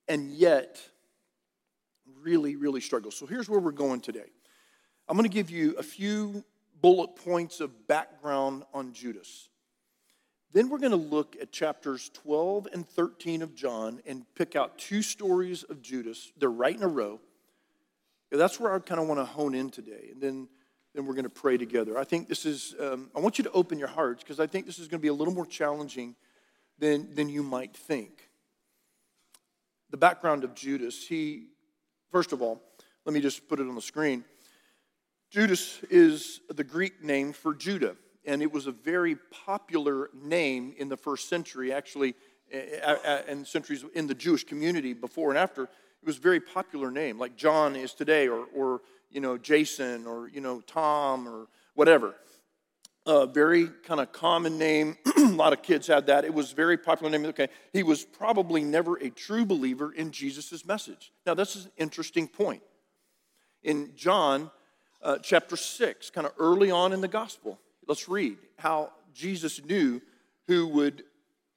And 0.07 0.31
yet, 0.31 0.79
really, 2.21 2.55
really 2.55 2.81
struggle. 2.81 3.11
So 3.11 3.25
here's 3.25 3.49
where 3.49 3.59
we're 3.59 3.71
going 3.71 4.01
today. 4.01 4.31
I'm 5.07 5.17
going 5.17 5.29
to 5.29 5.33
give 5.33 5.49
you 5.49 5.75
a 5.77 5.83
few 5.83 6.43
bullet 6.81 7.15
points 7.15 7.59
of 7.59 7.87
background 7.87 8.63
on 8.73 8.93
Judas. 8.93 9.49
Then 10.51 10.69
we're 10.69 10.79
going 10.79 10.91
to 10.91 10.97
look 10.97 11.35
at 11.39 11.51
chapters 11.51 12.09
12 12.13 12.69
and 12.73 12.87
13 12.87 13.41
of 13.41 13.55
John 13.55 14.01
and 14.05 14.25
pick 14.35 14.55
out 14.55 14.77
two 14.77 15.01
stories 15.01 15.63
of 15.63 15.81
Judas. 15.81 16.31
They're 16.37 16.49
right 16.49 16.75
in 16.75 16.81
a 16.81 16.87
row. 16.87 17.19
That's 18.31 18.59
where 18.59 18.73
I 18.73 18.79
kind 18.79 19.01
of 19.01 19.07
want 19.07 19.19
to 19.19 19.25
hone 19.25 19.55
in 19.55 19.69
today. 19.69 20.09
And 20.11 20.21
then, 20.21 20.47
then 20.93 21.05
we're 21.05 21.13
going 21.13 21.23
to 21.23 21.29
pray 21.29 21.57
together. 21.57 21.97
I 21.97 22.03
think 22.03 22.27
this 22.27 22.45
is, 22.45 22.75
um, 22.79 23.09
I 23.15 23.19
want 23.19 23.37
you 23.37 23.43
to 23.43 23.51
open 23.51 23.77
your 23.79 23.87
hearts 23.87 24.23
because 24.23 24.39
I 24.39 24.47
think 24.47 24.65
this 24.65 24.79
is 24.79 24.87
going 24.87 24.99
to 24.99 25.01
be 25.01 25.07
a 25.07 25.13
little 25.13 25.33
more 25.33 25.45
challenging 25.45 26.15
than, 26.79 27.13
than 27.13 27.29
you 27.29 27.43
might 27.43 27.75
think. 27.75 28.29
The 29.91 29.97
background 29.97 30.43
of 30.43 30.53
Judas, 30.53 31.07
he, 31.07 31.47
first 32.11 32.33
of 32.33 32.41
all, 32.41 32.61
let 33.05 33.13
me 33.13 33.21
just 33.21 33.47
put 33.47 33.59
it 33.59 33.67
on 33.67 33.75
the 33.75 33.81
screen. 33.81 34.23
Judas 35.29 35.79
is 35.89 36.41
the 36.49 36.63
Greek 36.63 37.03
name 37.03 37.33
for 37.33 37.53
Judah 37.53 37.95
and 38.25 38.41
it 38.41 38.51
was 38.51 38.67
a 38.67 38.71
very 38.71 39.15
popular 39.45 40.09
name 40.13 40.73
in 40.77 40.89
the 40.89 40.97
first 40.97 41.29
century, 41.29 41.73
actually, 41.73 42.13
eh, 42.51 42.79
eh, 42.81 42.95
eh, 43.03 43.21
and 43.27 43.45
centuries 43.45 43.83
in 43.95 44.07
the 44.07 44.13
Jewish 44.13 44.43
community 44.43 44.93
before 44.93 45.29
and 45.29 45.37
after. 45.37 45.63
It 45.63 46.05
was 46.05 46.17
a 46.17 46.21
very 46.21 46.39
popular 46.39 46.91
name, 46.91 47.17
like 47.17 47.35
John 47.35 47.75
is 47.75 47.93
today, 47.93 48.27
or, 48.27 48.45
or 48.55 48.81
you 49.09 49.19
know, 49.19 49.37
Jason 49.37 50.05
or, 50.05 50.29
you 50.29 50.41
know, 50.41 50.61
Tom 50.61 51.27
or 51.27 51.47
whatever. 51.73 52.15
A 53.09 53.25
very 53.25 53.69
kind 53.83 53.99
of 53.99 54.11
common 54.11 54.59
name. 54.59 54.95
a 55.17 55.21
lot 55.21 55.51
of 55.51 55.63
kids 55.63 55.87
had 55.87 56.05
that. 56.05 56.25
It 56.25 56.33
was 56.33 56.51
very 56.51 56.77
popular 56.77 57.09
name. 57.09 57.25
Okay, 57.29 57.47
he 57.73 57.81
was 57.81 58.05
probably 58.05 58.63
never 58.63 58.97
a 58.97 59.09
true 59.09 59.45
believer 59.45 59.91
in 59.91 60.11
Jesus' 60.11 60.63
message. 60.63 61.11
Now, 61.25 61.33
this 61.33 61.55
is 61.55 61.65
an 61.65 61.71
interesting 61.77 62.27
point. 62.27 62.61
In 63.63 63.93
John 63.95 64.51
uh, 65.01 65.17
chapter 65.23 65.57
6, 65.57 66.11
kind 66.11 66.27
of 66.27 66.33
early 66.37 66.69
on 66.69 66.93
in 66.93 67.01
the 67.01 67.07
gospel, 67.07 67.59
let's 67.87 68.07
read 68.07 68.37
how 68.59 68.91
Jesus 69.11 69.59
knew 69.65 70.03
who 70.47 70.67
would 70.67 71.03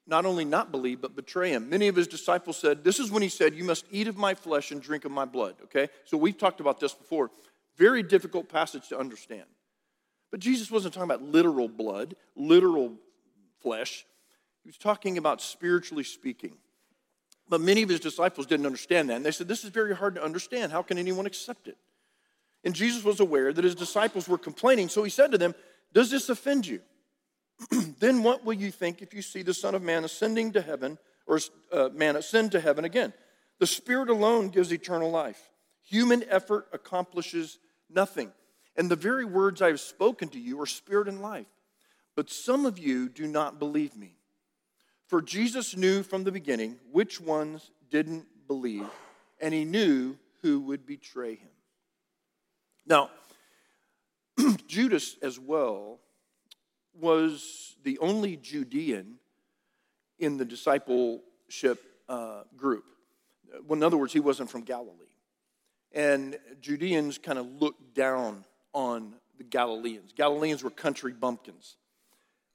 not 0.06 0.24
only 0.24 0.46
not 0.46 0.72
believe, 0.72 1.02
but 1.02 1.14
betray 1.14 1.50
him. 1.50 1.68
Many 1.68 1.88
of 1.88 1.96
his 1.96 2.08
disciples 2.08 2.56
said, 2.56 2.82
This 2.82 2.98
is 2.98 3.10
when 3.10 3.20
he 3.20 3.28
said, 3.28 3.54
You 3.54 3.64
must 3.64 3.84
eat 3.90 4.08
of 4.08 4.16
my 4.16 4.34
flesh 4.34 4.70
and 4.70 4.80
drink 4.80 5.04
of 5.04 5.12
my 5.12 5.26
blood. 5.26 5.56
Okay? 5.64 5.90
So 6.04 6.16
we've 6.16 6.38
talked 6.38 6.60
about 6.60 6.80
this 6.80 6.94
before. 6.94 7.30
Very 7.76 8.02
difficult 8.02 8.48
passage 8.48 8.88
to 8.88 8.98
understand. 8.98 9.44
But 10.32 10.40
Jesus 10.40 10.70
wasn't 10.70 10.94
talking 10.94 11.08
about 11.08 11.22
literal 11.22 11.68
blood, 11.68 12.16
literal 12.34 12.94
flesh. 13.60 14.04
He 14.64 14.68
was 14.68 14.78
talking 14.78 15.18
about 15.18 15.40
spiritually 15.40 16.02
speaking. 16.02 16.54
But 17.48 17.60
many 17.60 17.82
of 17.82 17.90
his 17.90 18.00
disciples 18.00 18.46
didn't 18.46 18.66
understand 18.66 19.10
that. 19.10 19.16
And 19.16 19.24
they 19.24 19.30
said, 19.30 19.46
This 19.46 19.62
is 19.62 19.70
very 19.70 19.94
hard 19.94 20.14
to 20.14 20.24
understand. 20.24 20.72
How 20.72 20.82
can 20.82 20.96
anyone 20.96 21.26
accept 21.26 21.68
it? 21.68 21.76
And 22.64 22.74
Jesus 22.74 23.04
was 23.04 23.20
aware 23.20 23.52
that 23.52 23.64
his 23.64 23.74
disciples 23.74 24.26
were 24.26 24.38
complaining. 24.38 24.88
So 24.88 25.04
he 25.04 25.10
said 25.10 25.32
to 25.32 25.38
them, 25.38 25.54
Does 25.92 26.10
this 26.10 26.30
offend 26.30 26.66
you? 26.66 26.80
then 28.00 28.22
what 28.22 28.42
will 28.44 28.54
you 28.54 28.70
think 28.70 29.02
if 29.02 29.12
you 29.12 29.20
see 29.20 29.42
the 29.42 29.54
Son 29.54 29.74
of 29.74 29.82
Man 29.82 30.02
ascending 30.04 30.52
to 30.52 30.62
heaven, 30.62 30.98
or 31.26 31.40
uh, 31.70 31.90
man 31.92 32.16
ascend 32.16 32.52
to 32.52 32.60
heaven 32.60 32.86
again? 32.86 33.12
The 33.58 33.66
Spirit 33.66 34.08
alone 34.08 34.48
gives 34.48 34.72
eternal 34.72 35.10
life. 35.10 35.50
Human 35.82 36.24
effort 36.30 36.68
accomplishes 36.72 37.58
nothing. 37.90 38.32
And 38.76 38.90
the 38.90 38.96
very 38.96 39.24
words 39.24 39.60
I 39.60 39.68
have 39.68 39.80
spoken 39.80 40.28
to 40.28 40.38
you 40.38 40.60
are 40.60 40.66
spirit 40.66 41.08
and 41.08 41.20
life. 41.20 41.46
But 42.14 42.30
some 42.30 42.66
of 42.66 42.78
you 42.78 43.08
do 43.08 43.26
not 43.26 43.58
believe 43.58 43.96
me. 43.96 44.16
For 45.06 45.20
Jesus 45.20 45.76
knew 45.76 46.02
from 46.02 46.24
the 46.24 46.32
beginning 46.32 46.78
which 46.90 47.20
ones 47.20 47.70
didn't 47.90 48.26
believe, 48.46 48.86
and 49.40 49.52
he 49.52 49.64
knew 49.64 50.16
who 50.40 50.60
would 50.60 50.86
betray 50.86 51.34
him. 51.34 51.50
Now, 52.86 53.10
Judas 54.66 55.16
as 55.22 55.38
well 55.38 56.00
was 56.98 57.76
the 57.84 57.98
only 57.98 58.36
Judean 58.36 59.16
in 60.18 60.36
the 60.36 60.44
discipleship 60.44 61.82
uh, 62.08 62.42
group. 62.56 62.84
Well, 63.66 63.76
in 63.76 63.82
other 63.82 63.96
words, 63.96 64.12
he 64.12 64.20
wasn't 64.20 64.50
from 64.50 64.62
Galilee. 64.62 64.96
And 65.92 66.38
Judeans 66.60 67.18
kind 67.18 67.38
of 67.38 67.46
looked 67.46 67.94
down 67.94 68.44
on 68.72 69.14
the 69.38 69.44
Galileans. 69.44 70.12
Galileans 70.12 70.62
were 70.62 70.70
country 70.70 71.12
bumpkins. 71.12 71.76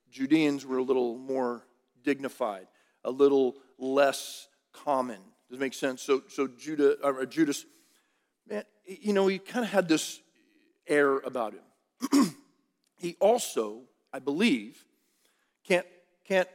Judeans 0.10 0.66
were 0.66 0.78
a 0.78 0.84
little 0.84 1.18
more 1.18 1.64
dignified, 2.04 2.68
a 3.04 3.12
little 3.12 3.56
less 3.78 4.48
common. 4.74 5.20
Does 5.50 5.58
it 5.58 5.62
make 5.62 5.74
sense? 5.74 6.02
So, 6.02 6.24
so 6.28 6.48
Judah, 6.48 6.98
uh, 7.04 7.14
or 7.14 7.26
Judas, 7.26 7.66
man, 8.50 8.64
you 8.86 9.14
know, 9.14 9.28
he 9.28 9.40
kind 9.40 9.66
of 9.66 9.72
had 9.72 9.88
this 9.88 10.20
air 10.88 11.18
about 11.18 11.54
him. 11.54 12.36
he 12.96 13.18
also 13.20 13.82
I 14.14 14.20
believe, 14.20 14.84
can't, 15.64 15.86
can't 16.28 16.48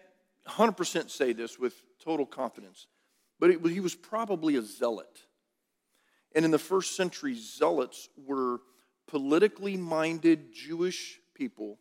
100% 0.48 1.10
say 1.10 1.32
this 1.32 1.58
with 1.58 1.74
total 2.02 2.26
confidence, 2.26 2.86
but 3.38 3.50
it, 3.50 3.66
he 3.66 3.80
was 3.80 3.94
probably 3.94 4.56
a 4.56 4.62
zealot. 4.62 5.22
And 6.34 6.44
in 6.44 6.50
the 6.50 6.58
first 6.58 6.96
century, 6.96 7.34
zealots 7.34 8.08
were 8.16 8.60
politically 9.06 9.76
minded 9.76 10.52
Jewish 10.54 11.18
people 11.34 11.78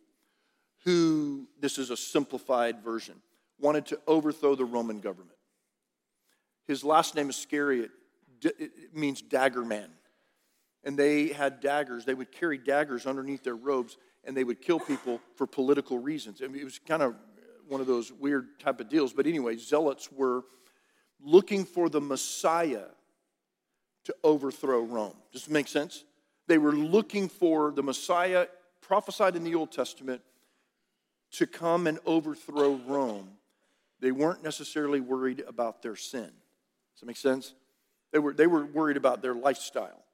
who, 0.84 1.46
this 1.60 1.78
is 1.78 1.90
a 1.90 1.96
simplified 1.96 2.82
version, 2.82 3.16
wanted 3.60 3.86
to 3.86 4.00
overthrow 4.06 4.54
the 4.54 4.64
Roman 4.64 5.00
government. 5.00 5.38
His 6.66 6.84
last 6.84 7.14
name 7.14 7.30
Iscariot 7.30 7.90
it 8.44 8.94
means 8.94 9.22
dagger 9.22 9.64
man. 9.64 9.88
And 10.84 10.98
they 10.98 11.28
had 11.28 11.60
daggers. 11.60 12.04
They 12.04 12.14
would 12.14 12.32
carry 12.32 12.58
daggers 12.58 13.06
underneath 13.06 13.44
their 13.44 13.56
robes 13.56 13.96
and 14.24 14.36
they 14.36 14.44
would 14.44 14.60
kill 14.60 14.80
people 14.80 15.20
for 15.36 15.46
political 15.46 15.98
reasons. 15.98 16.42
I 16.42 16.48
mean, 16.48 16.60
it 16.60 16.64
was 16.64 16.78
kind 16.78 17.02
of 17.02 17.14
one 17.68 17.80
of 17.80 17.86
those 17.86 18.12
weird 18.12 18.58
type 18.60 18.80
of 18.80 18.88
deals. 18.88 19.12
But 19.12 19.26
anyway, 19.26 19.56
zealots 19.56 20.10
were 20.10 20.42
looking 21.20 21.64
for 21.64 21.88
the 21.88 22.00
Messiah 22.00 22.86
to 24.04 24.14
overthrow 24.24 24.80
Rome. 24.82 25.14
Does 25.32 25.46
it 25.46 25.50
make 25.50 25.68
sense? 25.68 26.04
They 26.52 26.58
were 26.58 26.72
looking 26.72 27.30
for 27.30 27.70
the 27.70 27.82
Messiah 27.82 28.46
prophesied 28.82 29.36
in 29.36 29.42
the 29.42 29.54
Old 29.54 29.72
Testament 29.72 30.20
to 31.30 31.46
come 31.46 31.86
and 31.86 31.98
overthrow 32.04 32.78
Rome. 32.86 33.30
They 34.00 34.12
weren't 34.12 34.44
necessarily 34.44 35.00
worried 35.00 35.42
about 35.48 35.80
their 35.80 35.96
sin. 35.96 36.24
Does 36.24 37.00
that 37.00 37.06
make 37.06 37.16
sense? 37.16 37.54
They 38.12 38.18
were, 38.18 38.34
they 38.34 38.46
were 38.46 38.66
worried 38.66 38.98
about 38.98 39.22
their 39.22 39.32
lifestyle. 39.34 40.04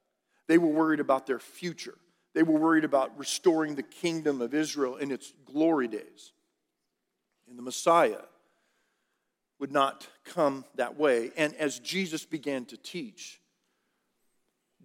They 0.47 0.59
were 0.59 0.69
worried 0.69 1.01
about 1.01 1.27
their 1.27 1.41
future. 1.41 1.99
They 2.35 2.45
were 2.45 2.57
worried 2.57 2.85
about 2.85 3.19
restoring 3.19 3.75
the 3.75 3.83
kingdom 3.83 4.41
of 4.41 4.55
Israel 4.55 4.95
in 4.95 5.11
its 5.11 5.35
glory 5.45 5.89
days. 5.89 6.31
And 7.49 7.59
the 7.59 7.63
Messiah 7.63 8.23
would 9.59 9.73
not 9.73 10.07
come 10.25 10.65
that 10.77 10.97
way. 10.97 11.33
And 11.37 11.53
as 11.57 11.81
Jesus 11.81 12.25
began 12.25 12.65
to 12.67 12.77
teach, 12.77 13.41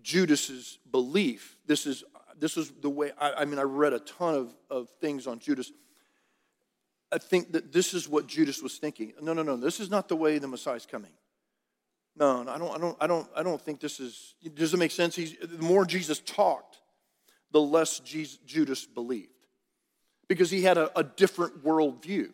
Judas's 0.04 0.78
belief, 0.92 1.58
this 1.66 1.88
is, 1.88 2.04
this 2.38 2.58
is 2.58 2.72
the 2.82 2.90
way, 2.90 3.12
I, 3.20 3.34
I 3.34 3.46
mean, 3.46 3.58
I 3.58 3.64
read 3.64 3.94
a 3.94 4.00
ton 4.00 4.36
of, 4.36 4.56
of 4.70 4.90
things 5.02 5.26
on 5.26 5.40
Judas. 5.40 5.72
I 7.12 7.18
think 7.18 7.54
that 7.54 7.72
this 7.72 7.94
is 7.94 8.08
what 8.10 8.28
Judas 8.28 8.62
was 8.62 8.78
thinking. 8.78 9.14
No, 9.22 9.34
no, 9.34 9.44
no, 9.44 9.56
this 9.56 9.80
is 9.80 9.90
not 9.90 10.10
the 10.10 10.16
way 10.16 10.38
the 10.38 10.48
Messiah's 10.48 10.86
coming. 10.86 11.12
No, 12.16 12.44
no 12.44 12.52
I 12.52 12.58
don't, 12.58 12.76
I 12.76 12.78
don't, 12.78 12.98
I 13.02 13.08
don't, 13.08 13.28
I 13.38 13.44
don't 13.44 13.62
think 13.62 13.80
this 13.80 14.00
is, 14.00 14.36
does 14.54 14.74
it 14.74 14.78
make 14.78 14.92
sense? 14.92 15.16
He's, 15.16 15.38
the 15.38 15.64
more 15.64 15.86
Jesus 15.86 16.20
talked, 16.20 16.78
the 17.52 17.62
less 17.62 18.00
Judas 18.00 18.86
believed 18.86 19.30
because 20.28 20.50
he 20.50 20.64
had 20.64 20.78
a, 20.78 20.98
a 20.98 21.04
different 21.04 21.64
worldview. 21.64 22.32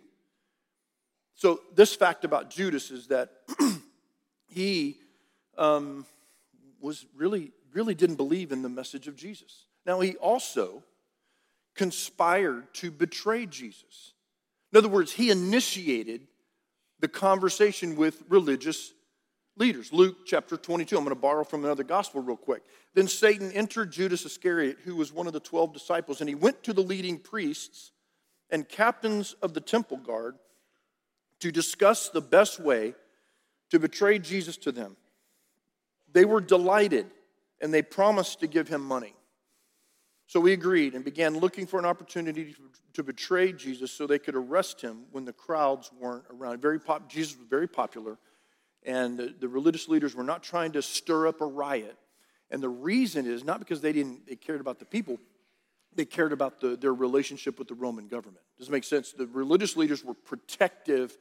So, 1.35 1.61
this 1.75 1.95
fact 1.95 2.25
about 2.25 2.49
Judas 2.49 2.91
is 2.91 3.07
that 3.07 3.29
he 4.47 4.97
um, 5.57 6.05
was 6.81 7.05
really, 7.15 7.51
really 7.73 7.95
didn't 7.95 8.15
believe 8.15 8.51
in 8.51 8.61
the 8.61 8.69
message 8.69 9.07
of 9.07 9.15
Jesus. 9.15 9.65
Now, 9.85 9.99
he 9.99 10.15
also 10.15 10.83
conspired 11.75 12.73
to 12.75 12.91
betray 12.91 13.45
Jesus. 13.45 14.13
In 14.71 14.77
other 14.77 14.89
words, 14.89 15.11
he 15.13 15.31
initiated 15.31 16.27
the 16.99 17.07
conversation 17.07 17.95
with 17.95 18.21
religious 18.29 18.93
leaders. 19.57 19.91
Luke 19.93 20.25
chapter 20.25 20.57
22. 20.57 20.97
I'm 20.97 21.03
going 21.03 21.15
to 21.15 21.21
borrow 21.21 21.43
from 21.43 21.63
another 21.63 21.83
gospel 21.83 22.21
real 22.21 22.37
quick. 22.37 22.63
Then 22.93 23.07
Satan 23.07 23.51
entered 23.51 23.91
Judas 23.91 24.25
Iscariot, 24.25 24.77
who 24.83 24.95
was 24.95 25.13
one 25.13 25.27
of 25.27 25.33
the 25.33 25.39
12 25.39 25.73
disciples, 25.73 26.21
and 26.21 26.29
he 26.29 26.35
went 26.35 26.63
to 26.63 26.73
the 26.73 26.81
leading 26.81 27.17
priests 27.17 27.91
and 28.49 28.67
captains 28.67 29.35
of 29.41 29.53
the 29.53 29.61
temple 29.61 29.97
guard 29.97 30.35
to 31.39 31.51
discuss 31.51 32.09
the 32.09 32.21
best 32.21 32.59
way 32.59 32.93
to 33.69 33.79
betray 33.79 34.19
Jesus 34.19 34.57
to 34.57 34.71
them. 34.71 34.97
They 36.11 36.25
were 36.25 36.41
delighted 36.41 37.07
and 37.61 37.73
they 37.73 37.81
promised 37.81 38.39
to 38.39 38.47
give 38.47 38.67
him 38.67 38.81
money. 38.81 39.13
So 40.27 40.39
we 40.39 40.53
agreed 40.53 40.93
and 40.93 41.03
began 41.03 41.39
looking 41.39 41.65
for 41.65 41.79
an 41.79 41.85
opportunity 41.85 42.55
to 42.93 43.03
betray 43.03 43.51
Jesus 43.51 43.91
so 43.91 44.05
they 44.05 44.19
could 44.19 44.35
arrest 44.35 44.81
him 44.81 45.05
when 45.11 45.25
the 45.25 45.33
crowds 45.33 45.91
weren't 45.99 46.25
around. 46.29 46.61
Very 46.61 46.79
pop, 46.79 47.09
Jesus 47.09 47.35
was 47.37 47.47
very 47.47 47.67
popular 47.67 48.17
and 48.85 49.17
the, 49.17 49.33
the, 49.39 49.47
religious 49.47 49.87
leaders 49.87 50.15
were 50.15 50.23
not 50.23 50.43
trying 50.43 50.71
to 50.73 50.81
stir 50.81 51.27
up 51.27 51.41
a 51.41 51.45
riot. 51.45 51.97
And 52.51 52.63
the 52.63 52.69
reason 52.69 53.25
is 53.25 53.43
not 53.43 53.59
because 53.59 53.81
they 53.81 53.91
didn't 53.91 54.27
they 54.27 54.35
cared 54.35 54.61
about 54.61 54.79
the 54.79 54.85
people, 54.85 55.19
they 55.95 56.05
cared 56.05 56.31
about 56.31 56.61
the, 56.61 56.75
their 56.75 56.93
relationship 56.93 57.59
with 57.59 57.67
the 57.67 57.75
Roman 57.75 58.07
government. 58.07 58.43
Does 58.57 58.69
it 58.69 58.71
make 58.71 58.83
sense? 58.83 59.11
The 59.11 59.27
religious 59.27 59.75
leaders 59.75 60.03
were 60.03 60.13
protective 60.13 61.17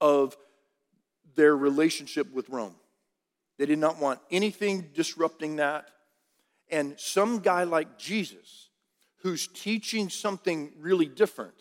of 0.00 0.36
their 1.36 1.56
relationship 1.56 2.32
with 2.32 2.48
Rome. 2.48 2.74
They 3.60 3.66
did 3.66 3.78
not 3.78 4.00
want 4.00 4.20
anything 4.30 4.88
disrupting 4.94 5.56
that. 5.56 5.90
And 6.70 6.98
some 6.98 7.40
guy 7.40 7.64
like 7.64 7.98
Jesus, 7.98 8.70
who's 9.16 9.48
teaching 9.48 10.08
something 10.08 10.72
really 10.78 11.04
different, 11.04 11.52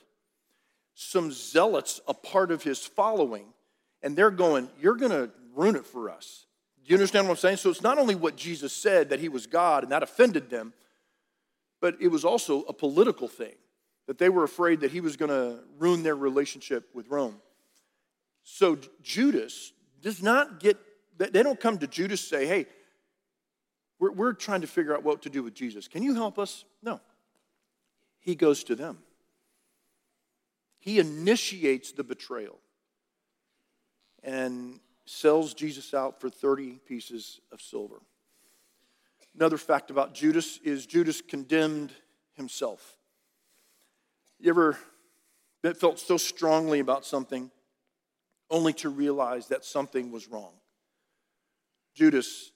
some 0.93 1.29
zealots, 1.33 1.99
a 2.07 2.13
part 2.13 2.51
of 2.51 2.63
his 2.63 2.85
following, 2.85 3.47
and 4.01 4.15
they're 4.15 4.31
going, 4.31 4.69
You're 4.79 4.95
going 4.95 5.11
to 5.11 5.29
ruin 5.53 5.75
it 5.75 5.85
for 5.85 6.09
us. 6.09 6.45
Do 6.85 6.91
you 6.91 6.95
understand 6.95 7.27
what 7.27 7.33
I'm 7.33 7.37
saying? 7.37 7.57
So 7.57 7.69
it's 7.69 7.81
not 7.81 7.97
only 7.97 8.15
what 8.15 8.37
Jesus 8.37 8.71
said 8.71 9.09
that 9.09 9.19
he 9.19 9.27
was 9.27 9.45
God 9.45 9.83
and 9.83 9.91
that 9.91 10.01
offended 10.01 10.49
them, 10.49 10.71
but 11.81 11.97
it 11.99 12.07
was 12.07 12.23
also 12.23 12.61
a 12.61 12.73
political 12.73 13.27
thing 13.27 13.55
that 14.07 14.17
they 14.17 14.29
were 14.29 14.45
afraid 14.45 14.79
that 14.79 14.91
he 14.91 15.01
was 15.01 15.17
going 15.17 15.31
to 15.31 15.59
ruin 15.77 16.03
their 16.03 16.15
relationship 16.15 16.87
with 16.93 17.09
Rome. 17.09 17.41
So 18.43 18.77
Judas 19.03 19.73
does 20.01 20.23
not 20.23 20.61
get, 20.61 20.77
they 21.19 21.43
don't 21.43 21.59
come 21.59 21.77
to 21.77 21.87
Judas 21.87 22.21
say, 22.21 22.47
Hey, 22.47 22.65
We're, 23.99 24.11
we're 24.11 24.33
trying 24.33 24.61
to 24.61 24.67
figure 24.67 24.95
out 24.95 25.03
what 25.03 25.21
to 25.23 25.29
do 25.29 25.43
with 25.43 25.53
Jesus. 25.53 25.87
Can 25.87 26.01
you 26.01 26.15
help 26.15 26.39
us? 26.39 26.65
No. 26.81 27.01
He 28.19 28.35
goes 28.35 28.63
to 28.65 28.75
them. 28.75 28.99
He 30.79 30.99
initiates 30.99 31.91
the 31.91 32.03
betrayal 32.03 32.57
and 34.23 34.79
sells 35.05 35.53
Jesus 35.53 35.93
out 35.93 36.21
for 36.21 36.29
30 36.29 36.79
pieces 36.87 37.41
of 37.51 37.61
silver. 37.61 38.01
Another 39.35 39.57
fact 39.57 39.91
about 39.91 40.13
Judas 40.13 40.59
is 40.63 40.85
Judas 40.85 41.21
condemned 41.21 41.91
himself. 42.33 42.97
You 44.39 44.49
ever 44.49 44.77
felt 45.75 45.99
so 45.99 46.17
strongly 46.17 46.79
about 46.79 47.05
something 47.05 47.51
only 48.49 48.73
to 48.73 48.89
realize 48.89 49.47
that 49.47 49.65
something 49.65 50.11
was 50.11 50.27
wrong? 50.29 50.53
Judas 51.93 52.51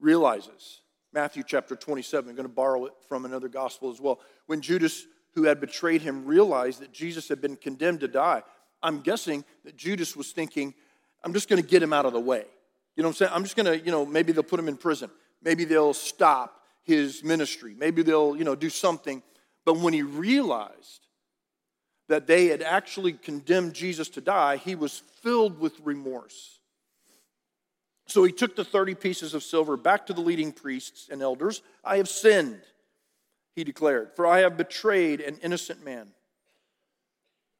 realizes. 0.00 0.80
Matthew 1.12 1.42
chapter 1.46 1.74
27, 1.74 2.28
I'm 2.28 2.36
going 2.36 2.48
to 2.48 2.54
borrow 2.54 2.86
it 2.86 2.92
from 3.08 3.24
another 3.24 3.48
gospel 3.48 3.90
as 3.90 4.00
well. 4.00 4.20
When 4.46 4.60
Judas, 4.60 5.06
who 5.34 5.44
had 5.44 5.60
betrayed 5.60 6.02
him, 6.02 6.26
realized 6.26 6.80
that 6.80 6.92
Jesus 6.92 7.28
had 7.28 7.40
been 7.40 7.56
condemned 7.56 8.00
to 8.00 8.08
die, 8.08 8.42
I'm 8.82 9.00
guessing 9.00 9.44
that 9.64 9.76
Judas 9.76 10.14
was 10.14 10.32
thinking, 10.32 10.74
I'm 11.24 11.32
just 11.32 11.48
going 11.48 11.62
to 11.62 11.68
get 11.68 11.82
him 11.82 11.92
out 11.92 12.06
of 12.06 12.12
the 12.12 12.20
way. 12.20 12.44
You 12.94 13.02
know 13.02 13.08
what 13.08 13.12
I'm 13.12 13.16
saying? 13.16 13.32
I'm 13.34 13.42
just 13.42 13.56
going 13.56 13.66
to, 13.66 13.84
you 13.84 13.90
know, 13.90 14.04
maybe 14.04 14.32
they'll 14.32 14.42
put 14.42 14.60
him 14.60 14.68
in 14.68 14.76
prison. 14.76 15.10
Maybe 15.42 15.64
they'll 15.64 15.94
stop 15.94 16.62
his 16.82 17.22
ministry. 17.22 17.74
Maybe 17.76 18.02
they'll, 18.02 18.36
you 18.36 18.44
know, 18.44 18.54
do 18.54 18.70
something. 18.70 19.22
But 19.64 19.78
when 19.78 19.92
he 19.92 20.02
realized 20.02 21.06
that 22.08 22.26
they 22.26 22.46
had 22.46 22.62
actually 22.62 23.12
condemned 23.12 23.74
Jesus 23.74 24.08
to 24.10 24.20
die, 24.20 24.56
he 24.56 24.74
was 24.74 25.02
filled 25.22 25.58
with 25.58 25.78
remorse. 25.84 26.57
So 28.08 28.24
he 28.24 28.32
took 28.32 28.56
the 28.56 28.64
30 28.64 28.94
pieces 28.94 29.34
of 29.34 29.42
silver 29.42 29.76
back 29.76 30.06
to 30.06 30.14
the 30.14 30.22
leading 30.22 30.50
priests 30.50 31.08
and 31.10 31.20
elders. 31.20 31.62
I 31.84 31.98
have 31.98 32.08
sinned, 32.08 32.62
he 33.54 33.64
declared, 33.64 34.12
for 34.16 34.26
I 34.26 34.40
have 34.40 34.56
betrayed 34.56 35.20
an 35.20 35.38
innocent 35.42 35.84
man. 35.84 36.08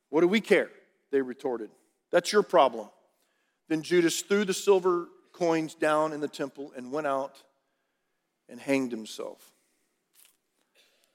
What 0.09 0.23
do 0.23 0.29
we 0.29 0.41
care? 0.41 0.71
They 1.11 1.21
retorted. 1.21 1.71
That's 2.11 2.33
your 2.33 2.43
problem. 2.43 2.89
Then 3.69 3.83
Judas 3.83 4.23
threw 4.23 4.47
the 4.47 4.55
silver 4.55 5.09
coins 5.33 5.75
down 5.75 6.15
in 6.15 6.21
the 6.21 6.29
temple 6.29 6.73
and 6.75 6.91
went 6.91 7.07
out 7.07 7.43
and 8.49 8.59
hanged 8.59 8.91
himself. 8.91 9.53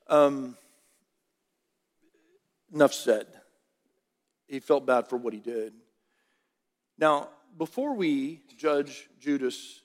Um, 0.08 0.56
enough 2.72 2.94
said. 2.94 3.26
He 4.48 4.60
felt 4.60 4.86
bad 4.86 5.08
for 5.08 5.18
what 5.18 5.34
he 5.34 5.40
did. 5.40 5.74
Now, 7.00 7.30
before 7.58 7.94
we 7.94 8.42
judge 8.58 9.10
Judas 9.20 9.82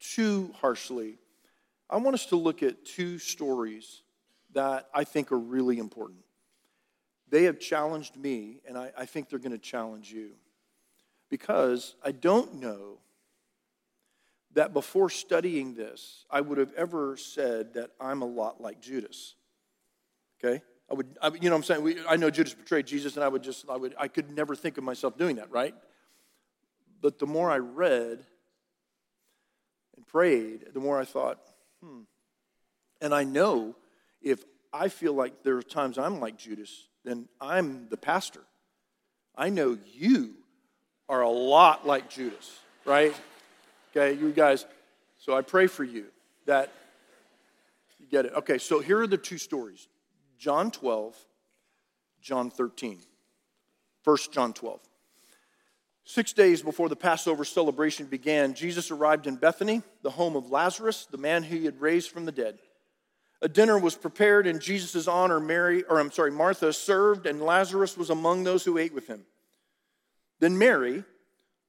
too 0.00 0.52
harshly, 0.60 1.18
I 1.88 1.96
want 1.98 2.14
us 2.14 2.26
to 2.26 2.36
look 2.36 2.62
at 2.62 2.84
two 2.84 3.18
stories 3.18 4.02
that 4.54 4.88
I 4.94 5.04
think 5.04 5.32
are 5.32 5.38
really 5.38 5.78
important. 5.78 6.20
They 7.28 7.44
have 7.44 7.58
challenged 7.58 8.16
me, 8.16 8.60
and 8.66 8.76
I, 8.76 8.92
I 8.96 9.06
think 9.06 9.28
they're 9.28 9.38
going 9.38 9.52
to 9.52 9.58
challenge 9.58 10.12
you. 10.12 10.32
Because 11.30 11.94
I 12.04 12.12
don't 12.12 12.54
know 12.56 12.98
that 14.52 14.74
before 14.74 15.08
studying 15.08 15.74
this, 15.74 16.26
I 16.30 16.42
would 16.42 16.58
have 16.58 16.72
ever 16.74 17.16
said 17.16 17.74
that 17.74 17.90
I'm 17.98 18.20
a 18.20 18.26
lot 18.26 18.60
like 18.60 18.82
Judas. 18.82 19.34
Okay? 20.44 20.62
I 20.90 20.94
would, 20.94 21.06
I, 21.22 21.28
you 21.28 21.48
know 21.48 21.52
what 21.52 21.56
I'm 21.56 21.62
saying? 21.62 21.82
We, 21.82 22.06
I 22.06 22.16
know 22.16 22.28
Judas 22.28 22.52
betrayed 22.52 22.86
Jesus, 22.86 23.16
and 23.16 23.24
I 23.24 23.28
would 23.28 23.42
just, 23.42 23.64
I 23.70 23.76
would, 23.76 23.94
I 23.98 24.08
could 24.08 24.30
never 24.30 24.54
think 24.54 24.76
of 24.76 24.84
myself 24.84 25.16
doing 25.16 25.36
that, 25.36 25.50
right? 25.50 25.74
But 27.02 27.18
the 27.18 27.26
more 27.26 27.50
I 27.50 27.58
read 27.58 28.24
and 29.96 30.06
prayed, 30.06 30.66
the 30.72 30.80
more 30.80 30.98
I 30.98 31.04
thought, 31.04 31.38
hmm. 31.82 32.02
And 33.02 33.12
I 33.12 33.24
know 33.24 33.74
if 34.22 34.44
I 34.72 34.88
feel 34.88 35.12
like 35.12 35.42
there 35.42 35.56
are 35.56 35.62
times 35.62 35.98
I'm 35.98 36.20
like 36.20 36.38
Judas, 36.38 36.86
then 37.04 37.28
I'm 37.40 37.88
the 37.90 37.96
pastor. 37.96 38.40
I 39.36 39.48
know 39.48 39.76
you 39.92 40.34
are 41.08 41.22
a 41.22 41.28
lot 41.28 41.84
like 41.84 42.08
Judas, 42.08 42.60
right? 42.84 43.12
Okay, 43.90 44.18
you 44.18 44.30
guys. 44.30 44.64
So 45.18 45.36
I 45.36 45.42
pray 45.42 45.66
for 45.66 45.82
you 45.82 46.06
that 46.46 46.72
you 47.98 48.06
get 48.06 48.24
it. 48.24 48.34
Okay, 48.34 48.58
so 48.58 48.78
here 48.80 49.00
are 49.00 49.08
the 49.08 49.18
two 49.18 49.38
stories 49.38 49.88
John 50.38 50.70
12, 50.70 51.16
John 52.20 52.50
13. 52.50 53.00
First 54.02 54.32
John 54.32 54.52
12. 54.52 54.80
Six 56.04 56.32
days 56.32 56.62
before 56.62 56.88
the 56.88 56.96
Passover 56.96 57.44
celebration 57.44 58.06
began, 58.06 58.54
Jesus 58.54 58.90
arrived 58.90 59.26
in 59.26 59.36
Bethany, 59.36 59.82
the 60.02 60.10
home 60.10 60.34
of 60.34 60.50
Lazarus, 60.50 61.06
the 61.10 61.18
man 61.18 61.44
he 61.44 61.64
had 61.64 61.80
raised 61.80 62.10
from 62.10 62.24
the 62.24 62.32
dead. 62.32 62.58
A 63.40 63.48
dinner 63.48 63.78
was 63.78 63.94
prepared 63.94 64.46
in 64.46 64.60
Jesus' 64.60 65.08
honor. 65.08 65.40
Mary, 65.40 65.84
or 65.84 65.98
I'm 65.98 66.12
sorry, 66.12 66.30
Martha 66.30 66.72
served, 66.72 67.26
and 67.26 67.42
Lazarus 67.42 67.96
was 67.96 68.10
among 68.10 68.44
those 68.44 68.64
who 68.64 68.78
ate 68.78 68.94
with 68.94 69.06
him. 69.06 69.24
Then 70.38 70.58
Mary 70.58 71.04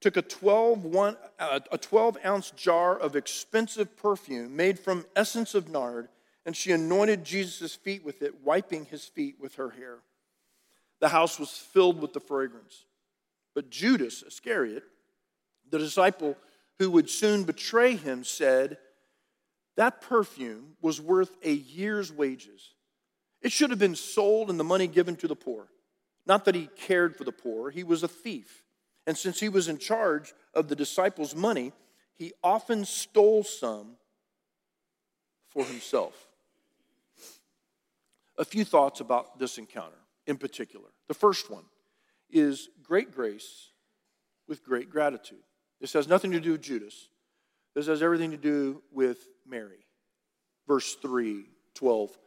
took 0.00 0.16
a 0.16 0.22
12, 0.22 0.84
one, 0.84 1.16
uh, 1.38 1.60
a 1.72 1.78
12 1.78 2.18
ounce 2.24 2.50
jar 2.52 2.96
of 2.96 3.16
expensive 3.16 3.96
perfume 3.96 4.54
made 4.54 4.78
from 4.78 5.06
essence 5.16 5.54
of 5.54 5.68
nard, 5.68 6.08
and 6.44 6.56
she 6.56 6.72
anointed 6.72 7.24
Jesus' 7.24 7.74
feet 7.74 8.04
with 8.04 8.22
it, 8.22 8.42
wiping 8.44 8.84
his 8.84 9.04
feet 9.04 9.36
with 9.40 9.54
her 9.56 9.70
hair. 9.70 9.98
The 11.00 11.08
house 11.08 11.38
was 11.38 11.50
filled 11.50 12.00
with 12.00 12.12
the 12.12 12.20
fragrance. 12.20 12.84
But 13.54 13.70
Judas 13.70 14.22
Iscariot, 14.22 14.82
the 15.70 15.78
disciple 15.78 16.36
who 16.78 16.90
would 16.90 17.08
soon 17.08 17.44
betray 17.44 17.96
him, 17.96 18.24
said, 18.24 18.78
That 19.76 20.00
perfume 20.00 20.76
was 20.82 21.00
worth 21.00 21.36
a 21.42 21.52
year's 21.52 22.12
wages. 22.12 22.74
It 23.42 23.52
should 23.52 23.70
have 23.70 23.78
been 23.78 23.94
sold 23.94 24.50
and 24.50 24.58
the 24.58 24.64
money 24.64 24.86
given 24.86 25.16
to 25.16 25.28
the 25.28 25.36
poor. 25.36 25.68
Not 26.26 26.46
that 26.46 26.54
he 26.54 26.68
cared 26.76 27.16
for 27.16 27.24
the 27.24 27.32
poor, 27.32 27.70
he 27.70 27.84
was 27.84 28.02
a 28.02 28.08
thief. 28.08 28.64
And 29.06 29.16
since 29.16 29.38
he 29.38 29.48
was 29.48 29.68
in 29.68 29.78
charge 29.78 30.32
of 30.54 30.68
the 30.68 30.76
disciples' 30.76 31.34
money, 31.34 31.72
he 32.14 32.32
often 32.42 32.84
stole 32.84 33.44
some 33.44 33.96
for 35.48 35.64
himself. 35.64 36.28
A 38.38 38.44
few 38.44 38.64
thoughts 38.64 39.00
about 39.00 39.38
this 39.38 39.58
encounter 39.58 39.98
in 40.26 40.38
particular. 40.38 40.88
The 41.06 41.14
first 41.14 41.50
one 41.50 41.64
is 42.34 42.68
great 42.82 43.14
grace 43.14 43.70
with 44.48 44.64
great 44.64 44.90
gratitude. 44.90 45.38
This 45.80 45.92
has 45.94 46.08
nothing 46.08 46.32
to 46.32 46.40
do 46.40 46.52
with 46.52 46.62
Judas. 46.62 47.08
This 47.74 47.86
has 47.86 48.02
everything 48.02 48.32
to 48.32 48.36
do 48.36 48.82
with 48.92 49.18
Mary. 49.46 49.86
Verse 50.66 50.94
3, 50.96 51.44
12, 51.74 52.18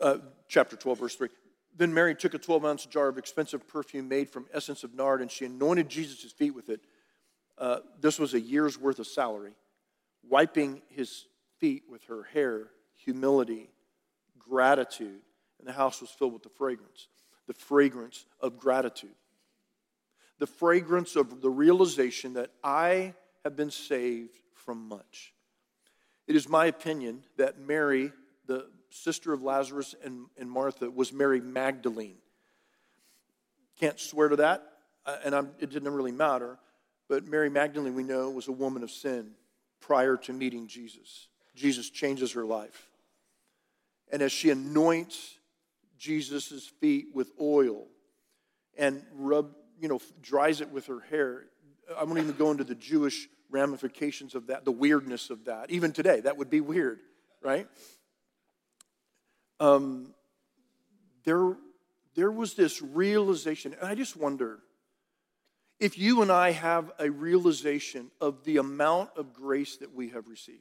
uh, 0.00 0.18
chapter 0.48 0.76
12, 0.76 0.98
verse 0.98 1.16
3. 1.16 1.28
Then 1.76 1.92
Mary 1.92 2.14
took 2.14 2.34
a 2.34 2.38
12 2.38 2.64
ounce 2.64 2.86
jar 2.86 3.08
of 3.08 3.18
expensive 3.18 3.66
perfume 3.66 4.08
made 4.08 4.28
from 4.28 4.46
essence 4.52 4.84
of 4.84 4.94
nard 4.94 5.22
and 5.22 5.30
she 5.30 5.46
anointed 5.46 5.88
Jesus' 5.88 6.30
feet 6.30 6.54
with 6.54 6.68
it. 6.68 6.80
Uh, 7.56 7.78
this 8.00 8.18
was 8.18 8.34
a 8.34 8.40
year's 8.40 8.78
worth 8.78 8.98
of 8.98 9.06
salary, 9.06 9.54
wiping 10.28 10.82
his 10.88 11.24
feet 11.60 11.84
with 11.88 12.04
her 12.04 12.24
hair, 12.24 12.68
humility, 12.96 13.70
gratitude. 14.38 15.20
And 15.58 15.68
the 15.68 15.72
house 15.72 16.00
was 16.00 16.10
filled 16.10 16.34
with 16.34 16.42
the 16.42 16.50
fragrance 16.50 17.08
the 17.46 17.54
fragrance 17.54 18.24
of 18.40 18.58
gratitude, 18.58 19.14
the 20.38 20.46
fragrance 20.46 21.16
of 21.16 21.40
the 21.40 21.50
realization 21.50 22.34
that 22.34 22.50
I 22.62 23.14
have 23.44 23.56
been 23.56 23.70
saved 23.70 24.38
from 24.54 24.88
much. 24.88 25.32
It 26.26 26.36
is 26.36 26.48
my 26.48 26.66
opinion 26.66 27.22
that 27.36 27.58
Mary, 27.58 28.12
the 28.46 28.66
sister 28.90 29.32
of 29.32 29.42
Lazarus 29.42 29.94
and, 30.02 30.26
and 30.38 30.50
Martha, 30.50 30.90
was 30.90 31.12
Mary 31.12 31.40
Magdalene. 31.40 32.16
Can't 33.78 34.00
swear 34.00 34.28
to 34.28 34.36
that, 34.36 34.64
uh, 35.04 35.16
and 35.24 35.34
I'm, 35.34 35.50
it 35.58 35.70
didn't 35.70 35.92
really 35.92 36.12
matter. 36.12 36.58
But 37.08 37.26
Mary 37.26 37.50
Magdalene, 37.50 37.94
we 37.94 38.02
know, 38.02 38.30
was 38.30 38.48
a 38.48 38.52
woman 38.52 38.82
of 38.82 38.90
sin 38.90 39.32
prior 39.80 40.16
to 40.16 40.32
meeting 40.32 40.66
Jesus. 40.66 41.28
Jesus 41.54 41.90
changes 41.90 42.32
her 42.32 42.44
life. 42.44 42.88
And 44.10 44.22
as 44.22 44.32
she 44.32 44.50
anoints 44.50 45.34
Jesus' 46.04 46.66
feet 46.80 47.06
with 47.14 47.30
oil 47.40 47.86
and 48.76 49.02
rub, 49.14 49.54
you 49.80 49.88
know, 49.88 50.00
dries 50.20 50.60
it 50.60 50.70
with 50.70 50.86
her 50.86 51.00
hair, 51.00 51.44
I 51.96 52.04
won't 52.04 52.18
even 52.18 52.32
go 52.32 52.50
into 52.50 52.64
the 52.64 52.74
Jewish 52.74 53.28
ramifications 53.50 54.34
of 54.34 54.48
that, 54.48 54.64
the 54.64 54.72
weirdness 54.72 55.30
of 55.30 55.46
that. 55.46 55.70
Even 55.70 55.92
today, 55.92 56.20
that 56.20 56.36
would 56.36 56.50
be 56.50 56.60
weird, 56.60 57.00
right? 57.42 57.66
um, 59.60 60.12
there, 61.24 61.56
there 62.14 62.30
was 62.30 62.54
this 62.54 62.82
realization, 62.82 63.74
and 63.80 63.88
I 63.88 63.94
just 63.94 64.16
wonder 64.16 64.58
if 65.80 65.98
you 65.98 66.22
and 66.22 66.30
I 66.30 66.50
have 66.50 66.92
a 66.98 67.10
realization 67.10 68.10
of 68.20 68.44
the 68.44 68.58
amount 68.58 69.10
of 69.16 69.32
grace 69.32 69.76
that 69.78 69.94
we 69.94 70.10
have 70.10 70.28
received. 70.28 70.58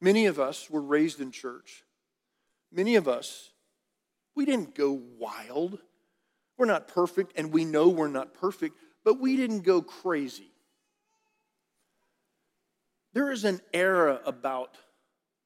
Many 0.00 0.26
of 0.26 0.38
us 0.38 0.68
were 0.68 0.82
raised 0.82 1.20
in 1.20 1.30
church. 1.30 1.83
Many 2.74 2.96
of 2.96 3.06
us, 3.06 3.50
we 4.34 4.44
didn't 4.44 4.74
go 4.74 5.00
wild. 5.18 5.78
We're 6.58 6.66
not 6.66 6.88
perfect, 6.88 7.32
and 7.36 7.52
we 7.52 7.64
know 7.64 7.88
we're 7.88 8.08
not 8.08 8.34
perfect, 8.34 8.76
but 9.04 9.20
we 9.20 9.36
didn't 9.36 9.60
go 9.60 9.80
crazy. 9.80 10.50
there 13.14 13.30
is 13.30 13.44
an 13.44 13.60
era 13.72 14.20
about 14.26 14.76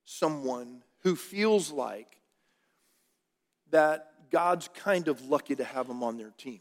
someone 0.04 0.82
who 1.02 1.14
feels 1.14 1.70
like 1.70 2.08
that 3.70 4.10
God's 4.30 4.68
kind 4.68 5.06
of 5.06 5.28
lucky 5.28 5.54
to 5.54 5.64
have 5.64 5.86
them 5.86 6.02
on 6.02 6.16
their 6.16 6.32
team. 6.36 6.60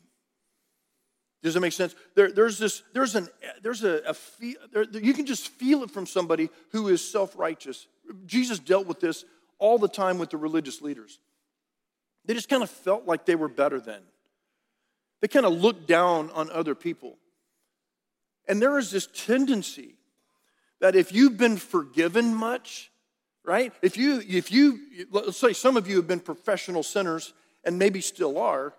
Does 1.42 1.54
that 1.54 1.62
make 1.62 1.74
sense? 1.74 1.96
There, 2.16 2.32
there's 2.32 2.60
this, 2.60 2.84
there's 2.94 3.16
an, 3.16 3.30
there's 3.62 3.84
a, 3.84 4.02
a 4.06 4.14
feel, 4.14 4.56
there, 4.72 4.84
you 4.84 5.14
can 5.14 5.26
just 5.26 5.48
feel 5.48 5.84
it 5.84 5.92
from 5.92 6.06
somebody 6.06 6.50
who 6.72 6.90
is 6.90 7.10
self-righteous. 7.10 7.88
Jesus 8.26 8.60
dealt 8.60 8.86
with 8.86 9.00
this 9.00 9.24
all 9.60 9.78
the 9.78 9.88
time 9.88 10.18
with 10.18 10.30
the 10.30 10.38
religious 10.38 10.82
leaders. 10.82 11.20
They 12.26 12.34
just 12.34 12.50
kind 12.50 12.64
of 12.64 12.70
felt 12.70 13.06
like 13.06 13.26
they 13.26 13.36
were 13.36 13.48
better 13.48 13.80
than. 13.80 14.02
They 15.22 15.28
kind 15.28 15.46
of 15.46 15.54
looked 15.54 15.88
down 15.88 16.30
on 16.32 16.52
other 16.52 16.76
people. 16.76 17.18
And 18.48 18.62
there 18.62 18.78
is 18.78 18.92
this 18.92 19.08
tendency 19.14 19.96
that 20.80 20.96
if 20.96 21.12
you've 21.12 21.38
been 21.38 21.58
forgiven 21.58 22.34
much, 22.34 22.92
right? 23.44 23.74
If 23.82 23.98
you, 23.98 24.22
if 24.28 24.52
you, 24.52 24.80
let's 25.12 25.38
say 25.38 25.54
some 25.54 25.78
of 25.78 25.88
you 25.88 25.96
have 25.96 26.08
been 26.08 26.20
professional 26.20 26.84
sinners 26.84 27.34
and 27.64 27.80
maybe 27.80 28.02
still 28.02 28.38
are, 28.38 28.74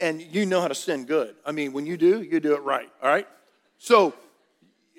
and 0.00 0.20
you 0.20 0.46
know 0.46 0.60
how 0.60 0.68
to 0.68 0.74
sin 0.74 1.04
good. 1.04 1.36
I 1.44 1.52
mean, 1.52 1.72
when 1.72 1.86
you 1.86 1.96
do, 1.96 2.22
you 2.22 2.40
do 2.40 2.54
it 2.54 2.62
right, 2.62 2.90
all 3.02 3.08
right? 3.08 3.28
So, 3.78 4.14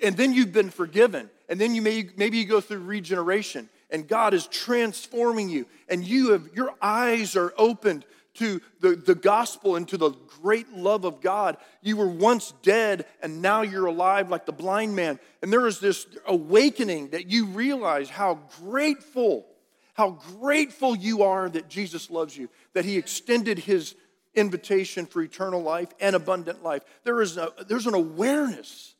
and 0.02 0.16
then 0.16 0.32
you've 0.32 0.52
been 0.52 0.70
forgiven, 0.70 1.28
and 1.48 1.60
then 1.60 1.74
you 1.74 1.82
may, 1.82 2.08
maybe 2.16 2.38
you 2.38 2.44
go 2.44 2.60
through 2.60 2.80
regeneration, 2.80 3.68
and 3.90 4.08
God 4.08 4.34
is 4.34 4.46
transforming 4.46 5.48
you, 5.48 5.66
and 5.88 6.04
you 6.04 6.32
have 6.32 6.48
your 6.54 6.74
eyes 6.80 7.36
are 7.36 7.52
opened 7.56 8.04
to 8.36 8.60
the, 8.80 8.94
the 8.96 9.14
gospel 9.14 9.76
and 9.76 9.88
to 9.88 9.96
the 9.96 10.10
great 10.42 10.70
love 10.72 11.04
of 11.04 11.20
God. 11.20 11.56
You 11.82 11.96
were 11.96 12.08
once 12.08 12.52
dead 12.62 13.06
and 13.22 13.42
now 13.42 13.62
you're 13.62 13.86
alive 13.86 14.30
like 14.30 14.46
the 14.46 14.52
blind 14.52 14.94
man. 14.94 15.18
And 15.42 15.52
there 15.52 15.66
is 15.66 15.80
this 15.80 16.06
awakening 16.26 17.10
that 17.10 17.30
you 17.30 17.46
realize 17.46 18.08
how 18.08 18.40
grateful, 18.62 19.46
how 19.94 20.10
grateful 20.38 20.94
you 20.94 21.22
are 21.22 21.48
that 21.48 21.68
Jesus 21.68 22.10
loves 22.10 22.36
you, 22.36 22.48
that 22.74 22.84
he 22.84 22.98
extended 22.98 23.58
his 23.58 23.94
invitation 24.34 25.06
for 25.06 25.22
eternal 25.22 25.62
life 25.62 25.88
and 25.98 26.14
abundant 26.14 26.62
life. 26.62 26.82
There 27.04 27.22
is 27.22 27.38
a, 27.38 27.52
there's 27.66 27.86
an 27.86 27.94
awareness. 27.94 28.94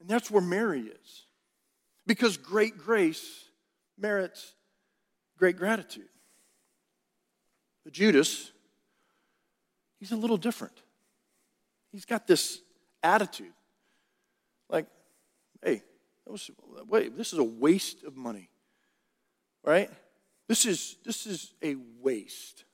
And 0.00 0.08
that's 0.08 0.30
where 0.30 0.42
Mary 0.42 0.82
is. 0.82 1.24
Because 2.06 2.36
great 2.36 2.78
grace 2.78 3.47
merits 3.98 4.54
great 5.38 5.56
gratitude. 5.56 6.08
But 7.84 7.92
Judas, 7.92 8.50
he's 9.98 10.12
a 10.12 10.16
little 10.16 10.36
different. 10.36 10.74
He's 11.92 12.04
got 12.04 12.26
this 12.26 12.60
attitude 13.02 13.52
like, 14.68 14.86
hey, 15.62 15.82
was, 16.26 16.50
wait, 16.88 17.16
this 17.16 17.32
is 17.32 17.38
a 17.38 17.44
waste 17.44 18.04
of 18.04 18.16
money, 18.16 18.50
right? 19.64 19.90
This 20.46 20.66
is, 20.66 20.96
this 21.04 21.26
is 21.26 21.54
a 21.62 21.76
waste. 22.00 22.64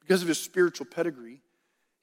Because 0.00 0.22
of 0.22 0.28
his 0.28 0.42
spiritual 0.42 0.86
pedigree, 0.86 1.42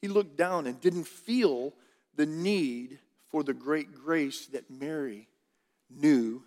he 0.01 0.07
looked 0.07 0.37
down 0.37 0.67
and 0.67 0.79
didn't 0.79 1.07
feel 1.07 1.73
the 2.15 2.25
need 2.25 2.99
for 3.29 3.43
the 3.43 3.53
great 3.53 3.93
grace 3.93 4.45
that 4.47 4.69
Mary 4.69 5.27
knew 5.89 6.43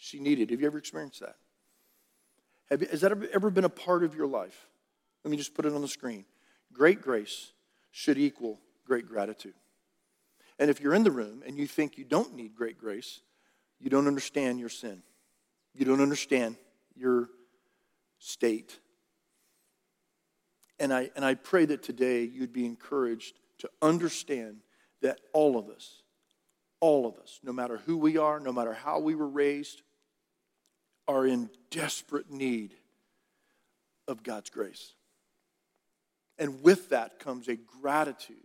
she 0.00 0.18
needed. 0.18 0.50
Have 0.50 0.60
you 0.60 0.66
ever 0.66 0.78
experienced 0.78 1.20
that? 1.20 1.36
Have, 2.70 2.80
has 2.90 3.02
that 3.02 3.12
ever 3.32 3.50
been 3.50 3.64
a 3.64 3.68
part 3.68 4.02
of 4.02 4.14
your 4.14 4.26
life? 4.26 4.66
Let 5.22 5.30
me 5.30 5.36
just 5.36 5.54
put 5.54 5.66
it 5.66 5.74
on 5.74 5.82
the 5.82 5.88
screen. 5.88 6.24
Great 6.72 7.02
grace 7.02 7.52
should 7.90 8.16
equal 8.16 8.58
great 8.86 9.06
gratitude. 9.06 9.52
And 10.58 10.70
if 10.70 10.80
you're 10.80 10.94
in 10.94 11.04
the 11.04 11.10
room 11.10 11.42
and 11.46 11.56
you 11.56 11.66
think 11.66 11.98
you 11.98 12.04
don't 12.04 12.34
need 12.34 12.56
great 12.56 12.78
grace, 12.78 13.20
you 13.78 13.90
don't 13.90 14.06
understand 14.06 14.58
your 14.58 14.68
sin. 14.70 15.02
You 15.74 15.84
don't 15.84 16.00
understand 16.00 16.56
your 16.96 17.28
state. 18.18 18.78
And 20.78 20.94
I, 20.94 21.10
and 21.14 21.26
I 21.26 21.34
pray 21.34 21.66
that 21.66 21.82
today 21.82 22.24
you'd 22.24 22.54
be 22.54 22.64
encouraged 22.64 23.38
to 23.58 23.70
understand 23.82 24.60
that 25.02 25.20
all 25.34 25.58
of 25.58 25.68
us, 25.68 26.02
all 26.80 27.06
of 27.06 27.18
us, 27.18 27.38
no 27.42 27.52
matter 27.52 27.80
who 27.84 27.98
we 27.98 28.16
are, 28.16 28.40
no 28.40 28.52
matter 28.52 28.72
how 28.72 28.98
we 28.98 29.14
were 29.14 29.28
raised, 29.28 29.82
are 31.10 31.26
in 31.26 31.50
desperate 31.72 32.30
need 32.30 32.72
of 34.06 34.22
God's 34.22 34.48
grace. 34.48 34.94
And 36.38 36.62
with 36.62 36.90
that 36.90 37.18
comes 37.18 37.48
a 37.48 37.56
gratitude 37.56 38.36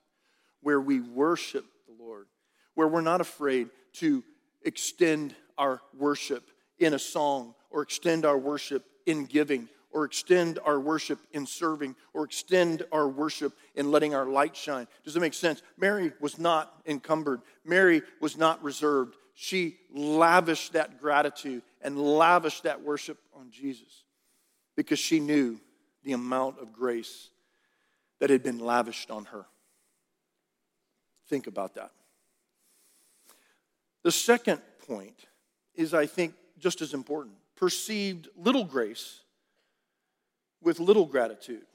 where 0.62 0.82
we 0.82 1.00
worship 1.00 1.64
the 1.88 2.04
Lord, 2.04 2.26
where 2.74 2.88
we're 2.88 3.02
not 3.02 3.22
afraid 3.22 3.70
to 3.94 4.24
extend 4.64 5.36
our 5.60 5.80
worship 5.96 6.50
in 6.80 6.96
a 6.96 7.00
song 7.00 7.54
or 7.70 7.84
extend 7.84 8.26
our 8.26 8.38
worship 8.38 8.84
in 9.06 9.26
giving 9.26 9.70
or 9.92 10.04
extend 10.04 10.58
our 10.66 10.80
worship 10.80 11.20
in 11.34 11.46
serving 11.46 11.96
or 12.16 12.26
extend 12.26 12.84
our 12.92 13.08
worship 13.08 13.54
in 13.76 13.92
letting 13.92 14.16
our 14.16 14.26
light 14.26 14.56
shine. 14.56 14.88
Does 15.04 15.16
it 15.16 15.20
make 15.20 15.36
sense? 15.36 15.62
Mary 15.78 16.14
was 16.20 16.40
not 16.40 16.82
encumbered, 16.88 17.42
Mary 17.64 18.02
was 18.20 18.36
not 18.36 18.64
reserved. 18.64 19.16
She 19.36 19.78
lavished 19.94 20.74
that 20.74 21.00
gratitude 21.00 21.62
and 21.86 22.00
lavished 22.00 22.64
that 22.64 22.82
worship 22.82 23.20
on 23.40 23.52
Jesus 23.52 24.04
because 24.76 24.98
she 24.98 25.20
knew 25.20 25.60
the 26.04 26.14
amount 26.14 26.60
of 26.60 26.74
grace 26.74 27.30
that 28.20 28.32
had 28.32 28.42
been 28.42 28.58
lavished 28.58 29.12
on 29.12 29.26
her. 29.26 29.46
Think 31.30 31.46
about 31.46 31.76
that. 31.76 31.92
The 34.02 34.12
second 34.12 34.62
point 34.88 35.28
is, 35.76 35.94
I 35.94 36.08
think, 36.08 36.34
just 36.58 36.82
as 36.82 36.94
important 36.94 37.36
perceived 37.56 38.30
little 38.36 38.66
grace 38.66 39.22
with 40.62 40.80
little 40.80 41.06
gratitude. 41.06 41.66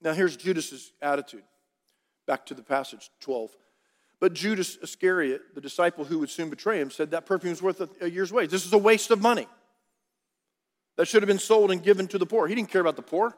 Now, 0.00 0.12
here's 0.12 0.36
Judas's 0.36 0.92
attitude. 1.02 1.42
Back 2.26 2.46
to 2.46 2.54
the 2.54 2.62
passage 2.62 3.10
12. 3.20 3.50
But 4.22 4.34
Judas 4.34 4.78
Iscariot, 4.80 5.52
the 5.52 5.60
disciple 5.60 6.04
who 6.04 6.20
would 6.20 6.30
soon 6.30 6.48
betray 6.48 6.80
him, 6.80 6.92
said 6.92 7.10
that 7.10 7.26
perfume 7.26 7.52
is 7.52 7.60
worth 7.60 7.82
a 8.00 8.08
year's 8.08 8.32
wage. 8.32 8.50
This 8.50 8.64
is 8.64 8.72
a 8.72 8.78
waste 8.78 9.10
of 9.10 9.20
money 9.20 9.48
that 10.96 11.08
should 11.08 11.24
have 11.24 11.26
been 11.26 11.40
sold 11.40 11.72
and 11.72 11.82
given 11.82 12.06
to 12.06 12.18
the 12.18 12.24
poor. 12.24 12.46
He 12.46 12.54
didn't 12.54 12.70
care 12.70 12.80
about 12.80 12.94
the 12.94 13.02
poor. 13.02 13.36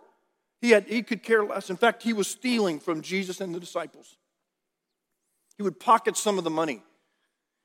He, 0.61 0.73
had, 0.73 0.85
he 0.85 1.03
could 1.03 1.23
care 1.23 1.43
less. 1.43 1.71
In 1.71 1.79
fact, 1.79 2.03
he 2.03 2.13
was 2.13 2.29
stealing 2.29 2.81
from 2.81 3.01
Jesus 3.01 3.41
and 3.41 3.55
the 3.55 3.61
disciples. 3.61 4.19
He 5.57 5.63
would 5.63 5.81
pocket 5.81 6.19
some 6.19 6.37
of 6.37 6.45
the 6.45 6.51
money. 6.51 6.83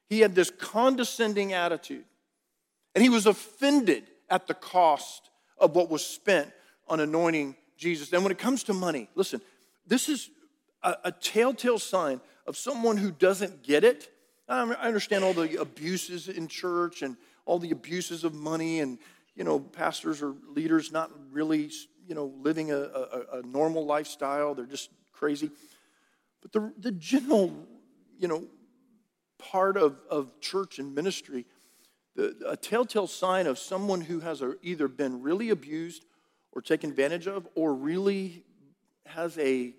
He 0.07 0.21
had 0.21 0.33
this 0.33 0.49
condescending 0.49 1.51
attitude. 1.51 2.05
And 2.95 3.03
he 3.03 3.09
was 3.09 3.25
offended 3.25 4.05
at 4.29 4.47
the 4.47 4.53
cost 4.53 5.29
of 5.57 5.75
what 5.75 5.89
was 5.89 6.05
spent 6.05 6.53
on 6.87 7.01
anointing 7.01 7.57
Jesus. 7.75 8.13
And 8.13 8.23
when 8.23 8.31
it 8.31 8.37
comes 8.37 8.63
to 8.63 8.73
money, 8.73 9.09
listen, 9.15 9.41
this 9.85 10.07
is 10.07 10.29
a, 10.83 10.95
a 11.03 11.11
telltale 11.11 11.79
sign 11.79 12.21
of 12.49 12.57
someone 12.57 12.97
who 12.97 13.11
doesn't 13.11 13.61
get 13.61 13.83
it. 13.83 14.09
I 14.47 14.63
understand 14.63 15.23
all 15.23 15.35
the 15.35 15.61
abuses 15.61 16.27
in 16.27 16.47
church 16.47 17.03
and 17.03 17.15
all 17.45 17.59
the 17.59 17.69
abuses 17.69 18.23
of 18.23 18.33
money 18.33 18.79
and, 18.79 18.97
you 19.35 19.43
know, 19.43 19.59
pastors 19.59 20.23
or 20.23 20.33
leaders 20.55 20.91
not 20.91 21.11
really 21.31 21.69
you 22.07 22.15
know, 22.15 22.33
living 22.41 22.71
a, 22.71 22.75
a, 22.75 23.25
a 23.33 23.41
normal 23.43 23.85
lifestyle. 23.85 24.55
They're 24.55 24.65
just 24.65 24.89
crazy. 25.13 25.51
But 26.41 26.51
the, 26.51 26.73
the 26.79 26.91
general, 26.91 27.53
you 28.17 28.27
know, 28.27 28.45
part 29.37 29.77
of, 29.77 29.97
of 30.09 30.41
church 30.41 30.79
and 30.79 30.95
ministry, 30.95 31.45
the, 32.15 32.35
a 32.47 32.57
telltale 32.57 33.05
sign 33.05 33.45
of 33.45 33.59
someone 33.59 34.01
who 34.01 34.21
has 34.21 34.41
a, 34.41 34.55
either 34.63 34.87
been 34.87 35.21
really 35.21 35.51
abused 35.51 36.05
or 36.51 36.63
taken 36.63 36.89
advantage 36.89 37.27
of 37.27 37.47
or 37.53 37.75
really 37.75 38.43
has 39.05 39.37
a 39.37 39.75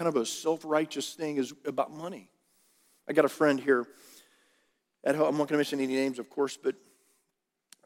kind 0.00 0.08
of 0.08 0.16
a 0.16 0.24
self-righteous 0.24 1.12
thing 1.12 1.36
is 1.36 1.52
about 1.66 1.92
money. 1.92 2.30
I 3.06 3.12
got 3.12 3.26
a 3.26 3.28
friend 3.28 3.60
here 3.60 3.86
at 5.04 5.14
home. 5.14 5.26
I'm 5.26 5.32
not 5.32 5.40
going 5.40 5.48
to 5.48 5.56
mention 5.58 5.78
any 5.78 5.94
names, 5.94 6.18
of 6.18 6.30
course, 6.30 6.56
but 6.56 6.74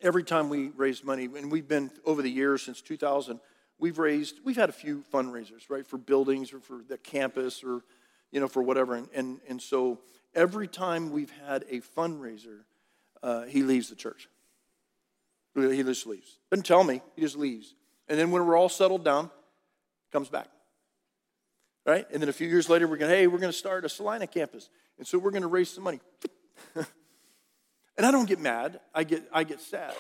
every 0.01 0.23
time 0.23 0.49
we 0.49 0.69
raise 0.77 1.03
money, 1.03 1.25
and 1.25 1.51
we've 1.51 1.67
been 1.67 1.91
over 2.05 2.23
the 2.23 2.31
years 2.31 2.63
since 2.63 2.81
2000, 2.83 3.41
we've 3.81 3.99
raised, 3.99 4.37
we've 4.45 4.55
had 4.55 4.69
a 4.69 4.73
few 4.73 5.03
fundraisers, 5.13 5.69
right, 5.69 5.85
for 5.85 5.99
buildings 5.99 6.53
or 6.53 6.61
for 6.61 6.83
the 6.89 6.99
campus 6.99 7.65
or, 7.65 7.83
you 8.31 8.39
know, 8.39 8.47
for 8.47 8.63
whatever. 8.63 8.95
And, 8.95 9.09
and, 9.13 9.41
and 9.49 9.61
so 9.61 9.99
every 10.37 10.69
time 10.69 11.11
we've 11.11 11.33
had 11.49 11.65
a 11.69 11.81
fundraiser, 11.81 12.61
uh, 13.25 13.43
he 13.43 13.65
leaves 13.65 13.89
the 13.89 13.97
church. 13.97 14.29
He 15.57 15.83
just 15.83 16.07
leaves. 16.07 16.39
Doesn't 16.49 16.65
tell 16.65 16.85
me, 16.85 17.03
he 17.17 17.23
just 17.23 17.37
leaves. 17.37 17.75
And 18.07 18.17
then 18.17 18.31
when 18.31 18.47
we're 18.47 18.57
all 18.57 18.69
settled 18.69 19.05
down, 19.05 19.33
comes 20.13 20.29
back. 20.29 20.47
Right? 21.87 22.07
And 22.13 22.23
then 22.23 22.29
a 22.29 22.33
few 22.33 22.49
years 22.49 22.69
later, 22.69 22.87
we're 22.87 22.97
going, 22.97 23.11
hey, 23.11 23.27
we're 23.27 23.39
going 23.39 23.53
to 23.53 23.59
start 23.59 23.85
a 23.85 23.89
Celina 23.89 24.27
campus. 24.27 24.71
And 24.99 25.07
so 25.07 25.19
we're 25.19 25.31
going 25.31 25.43
to 25.43 25.49
raise 25.49 25.71
some 25.71 25.85
money. 25.85 26.01
And 27.97 28.05
I 28.05 28.11
don't 28.11 28.29
get 28.29 28.41
mad, 28.41 28.81
I 28.95 29.05
get, 29.05 29.25
I 29.33 29.45
get 29.45 29.61
sad. 29.61 29.95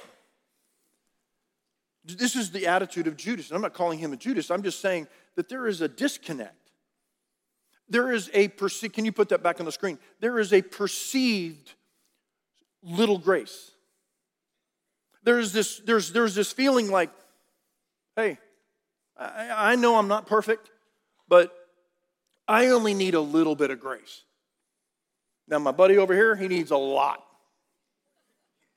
This 2.04 2.36
is 2.36 2.50
the 2.50 2.66
attitude 2.66 3.06
of 3.06 3.16
Judas. 3.16 3.48
And 3.48 3.56
I'm 3.56 3.62
not 3.62 3.72
calling 3.72 3.98
him 3.98 4.12
a 4.12 4.16
Judas, 4.16 4.50
I'm 4.50 4.62
just 4.62 4.80
saying 4.80 5.06
that 5.36 5.48
there 5.48 5.66
is 5.66 5.80
a 5.80 5.88
disconnect. 5.88 6.72
There 7.88 8.12
is 8.12 8.30
a 8.32 8.48
perceived, 8.48 8.94
can 8.94 9.04
you 9.04 9.12
put 9.12 9.28
that 9.28 9.42
back 9.42 9.60
on 9.60 9.66
the 9.66 9.72
screen? 9.72 9.98
There 10.20 10.38
is 10.38 10.52
a 10.52 10.62
perceived 10.62 11.74
little 12.82 13.18
grace. 13.18 13.70
There's 15.22 15.52
this, 15.52 15.80
there's, 15.84 16.12
there's 16.12 16.34
this 16.34 16.50
feeling 16.52 16.90
like, 16.90 17.10
hey, 18.16 18.38
I, 19.16 19.72
I 19.72 19.76
know 19.76 19.96
I'm 19.96 20.08
not 20.08 20.26
perfect, 20.26 20.70
but 21.28 21.54
I 22.46 22.68
only 22.68 22.94
need 22.94 23.14
a 23.14 23.20
little 23.20 23.56
bit 23.56 23.70
of 23.70 23.80
grace. 23.80 24.22
Now, 25.48 25.58
my 25.58 25.72
buddy 25.72 25.98
over 25.98 26.14
here, 26.14 26.36
he 26.36 26.48
needs 26.48 26.70
a 26.70 26.76
lot. 26.76 27.22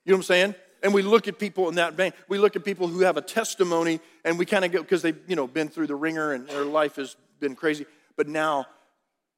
You 0.06 0.12
know 0.12 0.18
what 0.18 0.20
I'm 0.20 0.24
saying? 0.24 0.56
And 0.84 0.94
we 0.94 1.02
look 1.02 1.28
at 1.28 1.40
people 1.40 1.70
in 1.70 1.76
that 1.76 1.96
vein. 1.96 2.14
We 2.28 2.38
look 2.38 2.56
at 2.56 2.64
people 2.64 2.88
who 2.88 3.02
have 3.02 3.18
a 3.18 3.22
testimony 3.22 4.00
and 4.24 4.38
we 4.38 4.46
kind 4.46 4.64
of 4.64 4.72
go, 4.72 4.82
because 4.82 5.02
they've, 5.02 5.18
you 5.28 5.36
know, 5.36 5.48
been 5.48 5.70
through 5.70 5.88
the 5.88 5.96
ringer 5.96 6.34
and 6.34 6.48
their 6.48 6.66
life 6.66 6.98
has 6.98 7.16
been 7.40 7.56
crazy. 7.56 7.86
But 8.16 8.28
now 8.28 8.68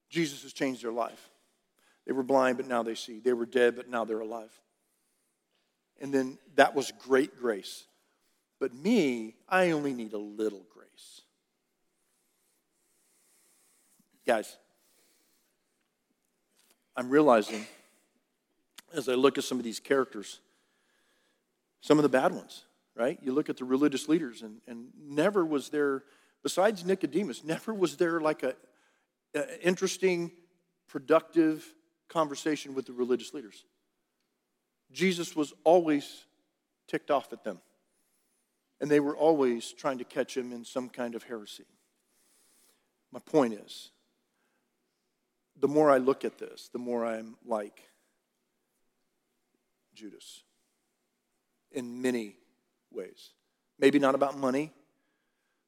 Jesus 0.09 0.43
has 0.43 0.53
changed 0.53 0.83
their 0.83 0.91
life. 0.91 1.29
They 2.05 2.13
were 2.13 2.23
blind, 2.23 2.57
but 2.57 2.67
now 2.67 2.83
they 2.83 2.95
see. 2.95 3.19
They 3.19 3.33
were 3.33 3.45
dead, 3.45 3.75
but 3.75 3.89
now 3.89 4.05
they're 4.05 4.19
alive. 4.19 4.51
And 6.01 6.13
then 6.13 6.37
that 6.55 6.75
was 6.75 6.91
great 7.07 7.39
grace. 7.39 7.85
But 8.59 8.73
me, 8.73 9.35
I 9.47 9.71
only 9.71 9.93
need 9.93 10.13
a 10.13 10.17
little 10.17 10.65
grace. 10.73 10.78
Guys, 14.29 14.57
I'm 16.95 17.09
realizing 17.09 17.65
as 18.93 19.09
I 19.09 19.15
look 19.15 19.39
at 19.39 19.43
some 19.43 19.57
of 19.57 19.63
these 19.63 19.79
characters, 19.79 20.39
some 21.81 21.97
of 21.97 22.03
the 22.03 22.09
bad 22.09 22.31
ones, 22.31 22.63
right? 22.95 23.17
You 23.23 23.33
look 23.33 23.49
at 23.49 23.57
the 23.57 23.65
religious 23.65 24.07
leaders, 24.07 24.43
and, 24.43 24.61
and 24.67 24.89
never 25.01 25.43
was 25.43 25.69
there, 25.69 26.03
besides 26.43 26.85
Nicodemus, 26.85 27.43
never 27.43 27.73
was 27.73 27.97
there 27.97 28.21
like 28.21 28.43
a, 28.43 28.53
interesting, 29.67 30.31
productive 30.87 31.65
conversation 32.07 32.75
with 32.75 32.85
the 32.85 32.93
religious 32.93 33.33
leaders. 33.33 33.65
Jesus 34.91 35.35
was 35.35 35.55
always 35.63 36.25
ticked 36.87 37.09
off 37.09 37.33
at 37.33 37.43
them, 37.43 37.57
and 38.79 38.91
they 38.91 38.99
were 38.99 39.17
always 39.17 39.71
trying 39.71 39.97
to 39.97 40.03
catch 40.03 40.37
him 40.37 40.53
in 40.53 40.63
some 40.63 40.87
kind 40.87 41.15
of 41.15 41.23
heresy. 41.23 41.65
My 43.11 43.21
point 43.21 43.55
is, 43.55 43.89
the 45.59 45.67
more 45.67 45.91
I 45.91 45.97
look 45.97 46.25
at 46.25 46.37
this, 46.37 46.69
the 46.71 46.79
more 46.79 47.05
I'm 47.05 47.35
like 47.45 47.81
Judas 49.93 50.43
in 51.71 52.01
many 52.01 52.35
ways. 52.91 53.31
Maybe 53.77 53.99
not 53.99 54.15
about 54.15 54.37
money, 54.37 54.71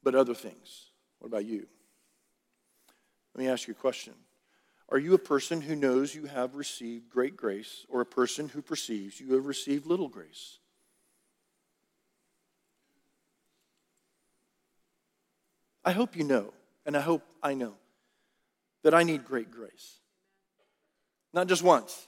but 0.03 0.15
other 0.15 0.33
things. 0.33 0.91
What 1.19 1.27
about 1.27 1.45
you? 1.45 1.67
Let 3.33 3.43
me 3.43 3.49
ask 3.49 3.67
you 3.67 3.73
a 3.73 3.75
question. 3.75 4.13
Are 4.89 4.97
you 4.97 5.13
a 5.13 5.19
person 5.19 5.61
who 5.61 5.75
knows 5.75 6.13
you 6.13 6.25
have 6.25 6.55
received 6.55 7.09
great 7.09 7.37
grace 7.37 7.85
or 7.87 8.01
a 8.01 8.05
person 8.05 8.49
who 8.49 8.61
perceives 8.61 9.19
you 9.21 9.33
have 9.35 9.45
received 9.45 9.85
little 9.85 10.09
grace? 10.09 10.59
I 15.83 15.93
hope 15.93 16.15
you 16.15 16.23
know, 16.23 16.53
and 16.85 16.95
I 16.97 17.01
hope 17.01 17.23
I 17.41 17.53
know, 17.53 17.75
that 18.83 18.93
I 18.93 19.03
need 19.03 19.25
great 19.25 19.51
grace. 19.51 19.99
Not 21.33 21.47
just 21.47 21.63
once. 21.63 22.07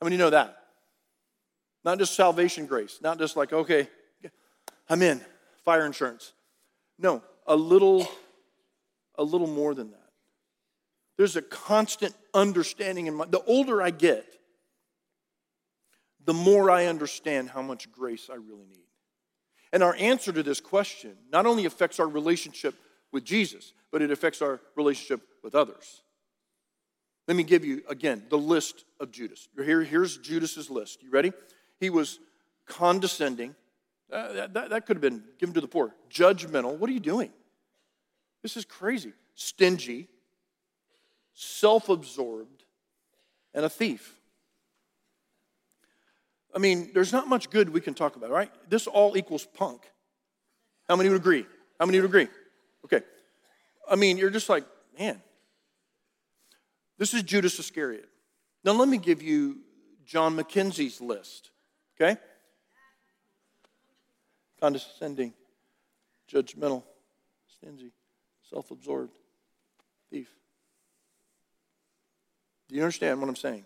How 0.00 0.04
many 0.04 0.16
know 0.16 0.30
that? 0.30 0.56
Not 1.84 1.98
just 1.98 2.14
salvation 2.14 2.66
grace, 2.66 2.98
not 3.02 3.18
just 3.18 3.36
like, 3.36 3.52
okay, 3.52 3.88
I'm 4.88 5.02
in, 5.02 5.20
fire 5.64 5.86
insurance. 5.86 6.32
No, 6.98 7.22
a 7.46 7.56
little, 7.56 8.08
a 9.16 9.22
little 9.22 9.46
more 9.46 9.74
than 9.74 9.90
that. 9.90 10.08
There's 11.16 11.36
a 11.36 11.42
constant 11.42 12.14
understanding 12.32 13.06
in 13.06 13.14
my 13.14 13.26
the 13.26 13.42
older 13.42 13.82
I 13.82 13.90
get, 13.90 14.24
the 16.24 16.34
more 16.34 16.70
I 16.70 16.86
understand 16.86 17.50
how 17.50 17.62
much 17.62 17.90
grace 17.90 18.28
I 18.30 18.36
really 18.36 18.66
need. 18.68 18.86
And 19.72 19.82
our 19.82 19.96
answer 19.96 20.32
to 20.32 20.42
this 20.42 20.60
question 20.60 21.16
not 21.30 21.44
only 21.44 21.64
affects 21.64 22.00
our 22.00 22.06
relationship 22.08 22.74
with 23.12 23.24
Jesus, 23.24 23.72
but 23.90 24.02
it 24.02 24.10
affects 24.10 24.42
our 24.42 24.60
relationship 24.76 25.20
with 25.42 25.54
others. 25.54 26.02
Let 27.26 27.36
me 27.36 27.42
give 27.42 27.64
you 27.64 27.82
again 27.88 28.24
the 28.30 28.38
list 28.38 28.84
of 29.00 29.10
Judas. 29.10 29.48
Here, 29.56 29.82
here's 29.82 30.16
Judas's 30.16 30.70
list. 30.70 31.02
You 31.02 31.10
ready? 31.10 31.32
He 31.78 31.90
was 31.90 32.18
condescending. 32.66 33.54
Uh, 34.10 34.32
that, 34.32 34.54
that, 34.54 34.70
that 34.70 34.86
could 34.86 34.96
have 34.96 35.02
been 35.02 35.22
given 35.38 35.54
to 35.54 35.60
the 35.60 35.68
poor. 35.68 35.94
Judgmental. 36.10 36.78
What 36.78 36.88
are 36.88 36.94
you 36.94 37.00
doing? 37.00 37.30
This 38.42 38.56
is 38.56 38.64
crazy. 38.64 39.12
Stingy, 39.34 40.08
self 41.34 41.90
absorbed, 41.90 42.64
and 43.52 43.64
a 43.64 43.68
thief. 43.68 44.14
I 46.54 46.58
mean, 46.58 46.90
there's 46.94 47.12
not 47.12 47.28
much 47.28 47.50
good 47.50 47.68
we 47.68 47.80
can 47.80 47.92
talk 47.92 48.16
about, 48.16 48.30
right? 48.30 48.50
This 48.70 48.86
all 48.86 49.16
equals 49.16 49.46
punk. 49.46 49.82
How 50.88 50.96
many 50.96 51.10
would 51.10 51.20
agree? 51.20 51.44
How 51.78 51.84
many 51.84 52.00
would 52.00 52.06
agree? 52.06 52.28
Okay. 52.92 53.04
I 53.90 53.96
mean, 53.96 54.18
you're 54.18 54.30
just 54.30 54.48
like, 54.48 54.64
man. 54.98 55.20
This 56.98 57.14
is 57.14 57.22
Judas 57.22 57.58
Iscariot. 57.58 58.08
Now, 58.64 58.72
let 58.72 58.88
me 58.88 58.98
give 58.98 59.22
you 59.22 59.58
John 60.04 60.36
McKinzie's 60.36 61.00
list. 61.00 61.50
Okay? 62.00 62.18
Condescending, 64.60 65.32
judgmental, 66.32 66.82
stingy, 67.46 67.92
self 68.50 68.70
absorbed, 68.70 69.16
thief. 70.10 70.28
Do 72.68 72.74
you 72.74 72.82
understand 72.82 73.20
what 73.20 73.28
I'm 73.28 73.36
saying? 73.36 73.64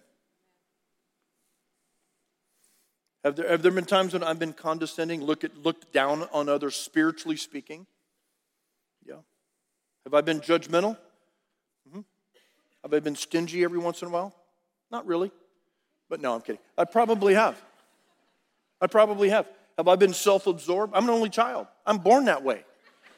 Have 3.25 3.37
there, 3.37 3.49
have 3.49 3.63
there 3.63 3.73
been 3.73 3.85
times 3.85 4.13
when 4.13 4.23
I've 4.23 4.39
been 4.39 4.53
condescending, 4.53 5.23
look 5.23 5.45
at, 5.45 5.57
looked 5.57 5.93
down 5.93 6.29
on 6.33 6.49
others 6.49 6.77
spiritually 6.77 7.37
speaking? 7.37 7.87
Have 10.05 10.15
I 10.15 10.21
been 10.21 10.41
judgmental? 10.41 10.97
Mm-hmm. 11.89 12.01
Have 12.83 12.95
I 12.95 13.01
been 13.01 13.17
stingy 13.17 13.65
every 13.65 13.79
once 13.79 14.03
in 14.03 14.09
a 14.09 14.11
while? 14.11 14.35
Not 14.91 15.07
really. 15.07 15.31
But 16.09 16.21
no, 16.21 16.35
I'm 16.35 16.41
kidding. 16.41 16.61
I 16.77 16.85
probably 16.85 17.35
have. 17.35 17.61
I 18.81 18.87
probably 18.87 19.31
have. 19.31 19.47
Have 19.79 19.89
I 19.89 19.97
been 19.97 20.13
self 20.13 20.47
absorbed? 20.47 20.93
I'm 20.95 21.05
an 21.05 21.11
only 21.11 21.31
child. 21.31 21.67
I'm 21.87 21.99
born 21.99 22.27
that 22.27 22.43
way. 22.43 22.65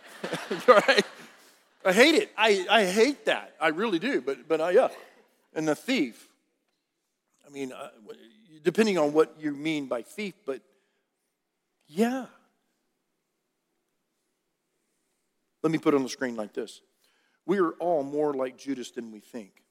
right? 0.68 1.05
I 1.85 1.92
hate 1.92 2.14
it. 2.14 2.31
I, 2.37 2.66
I 2.70 2.85
hate 2.85 3.27
that. 3.27 3.55
I 3.61 3.68
really 3.68 3.99
do. 3.99 4.20
But, 4.20 4.49
but 4.49 4.61
I, 4.61 4.70
yeah. 4.70 4.88
And 5.55 5.68
the 5.68 5.75
thief, 5.75 6.29
I 7.47 7.51
mean, 7.51 7.73
uh, 7.73 7.88
depending 8.62 8.99
on 8.99 9.12
what 9.12 9.35
you 9.38 9.53
mean 9.53 9.87
by 9.87 10.03
thief, 10.03 10.35
but 10.47 10.61
yeah. 11.87 12.27
Let 15.64 15.72
me 15.72 15.79
put 15.79 15.94
it 15.94 15.96
on 15.96 16.03
the 16.05 16.11
screen 16.11 16.37
like 16.37 16.53
this 16.53 16.83
We 17.46 17.59
are 17.59 17.70
all 17.81 18.05
more 18.05 18.35
like 18.35 18.57
Judas 18.59 18.92
than 18.92 19.11
we 19.11 19.18
think. 19.18 19.62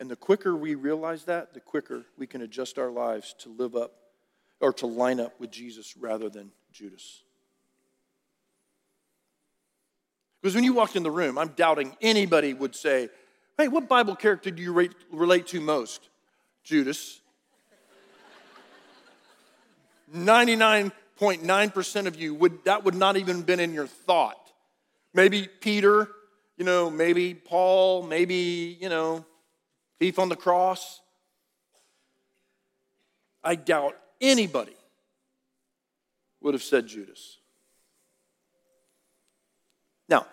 And 0.00 0.10
the 0.10 0.16
quicker 0.16 0.56
we 0.56 0.74
realize 0.74 1.24
that, 1.24 1.52
the 1.54 1.60
quicker 1.60 2.06
we 2.16 2.26
can 2.26 2.40
adjust 2.40 2.78
our 2.78 2.90
lives 2.90 3.34
to 3.40 3.50
live 3.50 3.76
up 3.76 3.92
or 4.60 4.72
to 4.74 4.86
line 4.86 5.20
up 5.20 5.38
with 5.38 5.50
Jesus 5.50 5.96
rather 5.96 6.30
than 6.30 6.50
Judas. 6.72 7.24
Because 10.40 10.54
when 10.54 10.62
you 10.64 10.72
walked 10.72 10.94
in 10.96 11.02
the 11.02 11.10
room, 11.10 11.36
I'm 11.36 11.48
doubting 11.48 11.96
anybody 12.00 12.54
would 12.54 12.74
say, 12.74 13.10
Hey, 13.58 13.68
what 13.68 13.88
Bible 13.88 14.16
character 14.16 14.50
do 14.50 14.62
you 14.62 14.72
rate, 14.72 14.94
relate 15.12 15.48
to 15.48 15.60
most? 15.60 16.08
Judas. 16.64 17.20
99.9% 20.16 22.06
of 22.06 22.16
you 22.16 22.34
would 22.34 22.64
that 22.64 22.84
would 22.84 22.94
not 22.94 23.18
even 23.18 23.42
been 23.42 23.60
in 23.60 23.74
your 23.74 23.86
thought. 23.86 24.47
Maybe 25.18 25.48
Peter, 25.48 26.08
you 26.56 26.64
know, 26.64 26.88
maybe 26.88 27.34
Paul, 27.34 28.04
maybe, 28.04 28.78
you 28.80 28.88
know, 28.88 29.26
thief 29.98 30.16
on 30.20 30.28
the 30.28 30.36
cross. 30.36 31.00
I 33.42 33.56
doubt 33.56 33.96
anybody 34.20 34.76
would 36.40 36.54
have 36.54 36.62
said 36.62 36.86
Judas. 36.86 37.38
Now, 40.08 40.24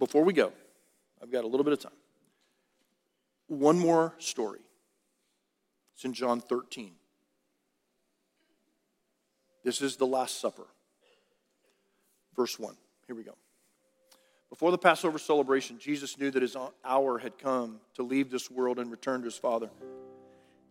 before 0.00 0.24
we 0.24 0.32
go, 0.32 0.52
I've 1.22 1.30
got 1.30 1.44
a 1.44 1.46
little 1.46 1.62
bit 1.62 1.74
of 1.74 1.78
time. 1.78 1.92
One 3.46 3.78
more 3.78 4.12
story. 4.18 4.58
It's 5.94 6.04
in 6.04 6.14
John 6.14 6.40
13. 6.40 6.90
This 9.62 9.80
is 9.80 9.94
the 9.94 10.06
Last 10.08 10.40
Supper. 10.40 10.66
Verse 12.34 12.58
1. 12.58 12.74
Here 13.06 13.14
we 13.14 13.22
go. 13.22 13.36
Before 14.54 14.70
the 14.70 14.78
Passover 14.78 15.18
celebration, 15.18 15.80
Jesus 15.80 16.16
knew 16.16 16.30
that 16.30 16.40
his 16.40 16.56
hour 16.84 17.18
had 17.18 17.38
come 17.38 17.80
to 17.94 18.04
leave 18.04 18.30
this 18.30 18.48
world 18.48 18.78
and 18.78 18.88
return 18.88 19.18
to 19.22 19.24
his 19.24 19.36
Father. 19.36 19.68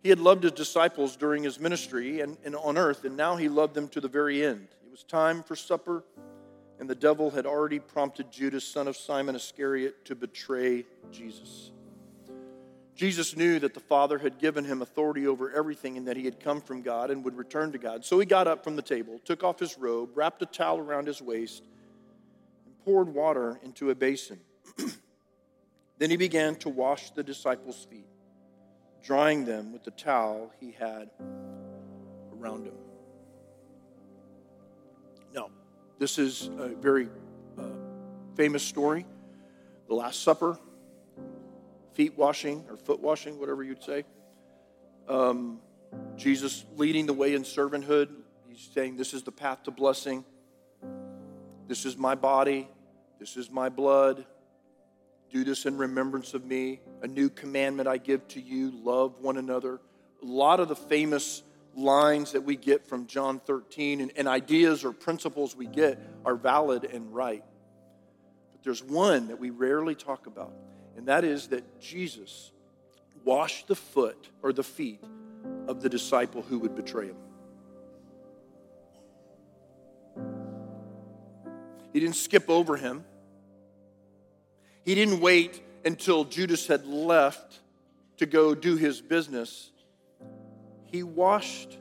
He 0.02 0.08
had 0.08 0.22
loved 0.22 0.43
his 0.43 0.54
disciples 0.54 1.17
during 1.17 1.43
his 1.43 1.60
ministry 1.60 2.22
and, 2.22 2.38
and 2.46 2.56
on 2.56 2.78
earth, 2.78 3.04
and 3.04 3.17
now 3.17 3.36
he 3.36 3.50
loved 3.50 3.74
them 3.76 3.89
to 3.89 4.00
the 4.00 4.08
very 4.08 4.41
end. 4.41 4.69
It 4.86 4.89
was 4.89 5.04
time 5.04 5.43
for 5.43 5.58
supper, 5.58 6.06
and 6.80 6.89
the 6.89 6.96
devil 6.96 7.30
had 7.30 7.46
already 7.46 7.78
prompted 7.80 8.32
Judas, 8.32 8.65
son 8.65 8.88
of 8.88 8.96
Simon 8.96 9.36
Iscariot, 9.36 10.06
to 10.06 10.15
betray 10.15 10.86
Jesus. 11.12 11.72
Jesus 12.96 13.36
knew 13.36 13.60
that 13.60 13.74
the 13.74 13.82
Father 13.82 14.17
had 14.17 14.39
given 14.39 14.63
him 14.63 14.82
authority 14.82 15.28
over 15.28 15.52
everything 15.52 15.98
and 15.98 16.08
that 16.08 16.15
he 16.15 16.24
had 16.24 16.39
come 16.39 16.62
from 16.62 16.84
God 16.84 17.12
and 17.12 17.22
would 17.26 17.36
return 17.36 17.74
to 17.74 17.78
God. 17.78 18.06
So 18.06 18.17
he 18.17 18.26
got 18.26 18.48
up 18.48 18.63
from 18.63 18.78
the 18.78 18.82
table, 18.82 19.19
took 19.26 19.43
off 19.43 19.60
his 19.60 19.78
robe, 19.78 20.12
wrapped 20.15 20.41
a 20.41 20.46
towel 20.46 20.80
around 20.80 21.08
his 21.08 21.22
waist, 21.22 21.63
poured 22.86 23.10
water 23.10 23.60
into 23.63 23.89
a 23.89 23.96
basin. 23.96 24.39
then 25.98 26.10
he 26.10 26.17
began 26.17 26.56
to 26.56 26.69
wash 26.69 27.12
the 27.12 27.24
disciples' 27.24 27.86
feet, 27.89 28.08
drying 29.04 29.46
them 29.46 29.72
with 29.72 29.84
the 29.84 29.91
towel 29.91 30.52
he 30.60 30.72
had 30.72 31.10
around 32.38 32.65
him. 32.65 32.76
Now, 35.34 35.50
this 36.00 36.17
is 36.17 36.50
a 36.58 36.69
very 36.69 37.10
uh, 37.58 37.63
famous 38.36 38.63
story. 38.63 39.06
The 39.88 39.96
Last 39.96 40.24
Supper 40.24 40.58
feet 41.93 42.17
washing 42.17 42.65
or 42.69 42.78
foot 42.78 43.00
washing, 43.00 43.39
whatever 43.39 43.63
you'd 43.63 43.84
say. 43.84 44.04
Um, 45.08 45.60
Jesus 46.17 46.65
leading 46.76 47.06
the 47.06 47.13
way 47.13 47.36
in 47.36 47.43
servanthood. 47.43 48.10
He's 48.48 48.69
saying, 48.74 48.98
This 48.98 49.13
is 49.13 49.24
the 49.24 49.32
path 49.32 49.63
to 49.63 49.72
blessing. 49.72 50.26
This 51.67 51.86
is 51.86 51.97
my 51.97 52.15
body. 52.15 52.67
This 53.19 53.38
is 53.38 53.49
my 53.49 53.69
blood. 53.69 54.26
Do 55.32 55.43
this 55.43 55.65
in 55.65 55.78
remembrance 55.78 56.34
of 56.34 56.45
me. 56.45 56.80
A 57.02 57.08
new 57.08 57.30
commandment 57.30 57.88
I 57.88 57.97
give 57.97 58.28
to 58.30 58.41
you 58.41 58.71
love 58.71 59.19
one 59.19 59.38
another. 59.38 59.80
A 60.21 60.26
lot 60.26 60.60
of 60.60 60.67
the 60.67 60.76
famous 60.76 61.43
lines 61.76 62.34
that 62.34 62.43
we 62.43 62.56
get 62.56 62.86
from 62.86 63.08
John 63.08 63.39
13 63.39 64.02
and, 64.02 64.12
and 64.15 64.28
ideas 64.28 64.84
or 64.84 64.91
principles 64.91 65.56
we 65.56 65.65
get 65.65 65.99
are 66.23 66.36
valid 66.36 66.84
and 66.84 67.13
right. 67.13 67.43
But 68.52 68.63
there's 68.63 68.84
one 68.84 69.30
that 69.30 69.39
we 69.39 69.49
rarely 69.49 69.95
talk 69.95 70.28
about 70.28 70.54
and 70.95 71.08
that 71.08 71.23
is 71.23 71.47
that 71.47 71.80
Jesus 71.80 72.52
washed 73.23 73.67
the 73.67 73.76
foot 73.76 74.30
or 74.41 74.54
the 74.54 74.63
feet 74.63 75.04
of 75.67 75.82
the 75.82 75.89
disciple 75.89 76.41
who 76.41 76.60
would 76.60 76.76
betray 76.76 77.08
him. 77.08 77.15
He 81.93 81.99
didn't 81.99 82.15
skip 82.15 82.49
over 82.49 82.75
him. 82.75 83.06
He 84.84 84.95
didn't 84.95 85.21
wait 85.21 85.62
until 85.86 86.25
Judas 86.25 86.67
had 86.67 86.86
left 86.86 87.60
to 88.17 88.25
go 88.25 88.56
do 88.56 88.75
his 88.75 88.99
business. 88.99 89.71
He 90.86 91.03
washed 91.03 91.77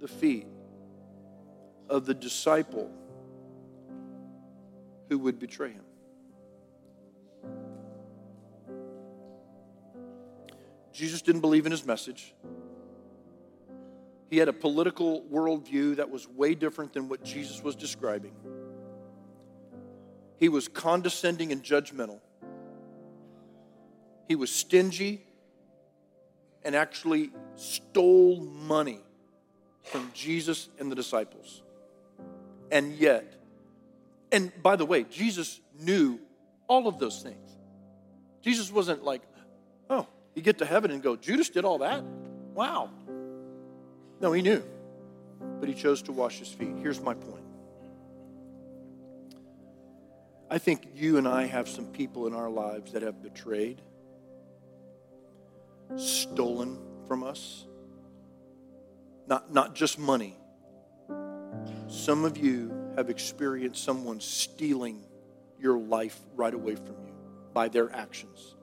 the 0.00 0.08
feet 0.08 0.46
of 1.88 2.06
the 2.06 2.14
disciple 2.14 2.90
who 5.08 5.18
would 5.18 5.38
betray 5.38 5.72
him. 5.72 5.84
Jesus 10.92 11.22
didn't 11.22 11.40
believe 11.40 11.66
in 11.66 11.72
his 11.72 11.84
message. 11.84 12.34
He 14.30 14.38
had 14.38 14.48
a 14.48 14.52
political 14.52 15.22
worldview 15.22 15.96
that 15.96 16.10
was 16.10 16.28
way 16.28 16.54
different 16.54 16.92
than 16.92 17.08
what 17.08 17.22
Jesus 17.24 17.62
was 17.62 17.76
describing. 17.76 18.32
He 20.42 20.48
was 20.48 20.66
condescending 20.66 21.52
and 21.52 21.62
judgmental. 21.62 22.18
He 24.26 24.34
was 24.34 24.52
stingy 24.52 25.24
and 26.64 26.74
actually 26.74 27.30
stole 27.54 28.40
money 28.40 28.98
from 29.84 30.10
Jesus 30.12 30.68
and 30.80 30.90
the 30.90 30.96
disciples. 30.96 31.62
And 32.72 32.92
yet, 32.94 33.36
and 34.32 34.50
by 34.64 34.74
the 34.74 34.84
way, 34.84 35.04
Jesus 35.04 35.60
knew 35.78 36.18
all 36.66 36.88
of 36.88 36.98
those 36.98 37.22
things. 37.22 37.56
Jesus 38.40 38.72
wasn't 38.72 39.04
like, 39.04 39.22
oh, 39.90 40.08
you 40.34 40.42
get 40.42 40.58
to 40.58 40.66
heaven 40.66 40.90
and 40.90 41.04
go, 41.04 41.14
Judas 41.14 41.50
did 41.50 41.64
all 41.64 41.78
that? 41.78 42.02
Wow. 42.52 42.90
No, 44.20 44.32
he 44.32 44.42
knew. 44.42 44.64
But 45.60 45.68
he 45.68 45.74
chose 45.76 46.02
to 46.02 46.12
wash 46.12 46.40
his 46.40 46.48
feet. 46.48 46.74
Here's 46.82 47.00
my 47.00 47.14
point. 47.14 47.44
I 50.52 50.58
think 50.58 50.88
you 50.94 51.16
and 51.16 51.26
I 51.26 51.46
have 51.46 51.66
some 51.66 51.86
people 51.86 52.26
in 52.26 52.34
our 52.34 52.50
lives 52.50 52.92
that 52.92 53.00
have 53.00 53.22
betrayed, 53.22 53.80
stolen 55.96 56.78
from 57.08 57.22
us. 57.22 57.64
Not, 59.26 59.50
not 59.50 59.74
just 59.74 59.98
money. 59.98 60.36
Some 61.88 62.26
of 62.26 62.36
you 62.36 62.92
have 62.96 63.08
experienced 63.08 63.82
someone 63.82 64.20
stealing 64.20 65.02
your 65.58 65.78
life 65.78 66.20
right 66.34 66.52
away 66.52 66.74
from 66.74 66.96
you 67.06 67.14
by 67.54 67.68
their 67.68 67.90
actions 67.90 68.56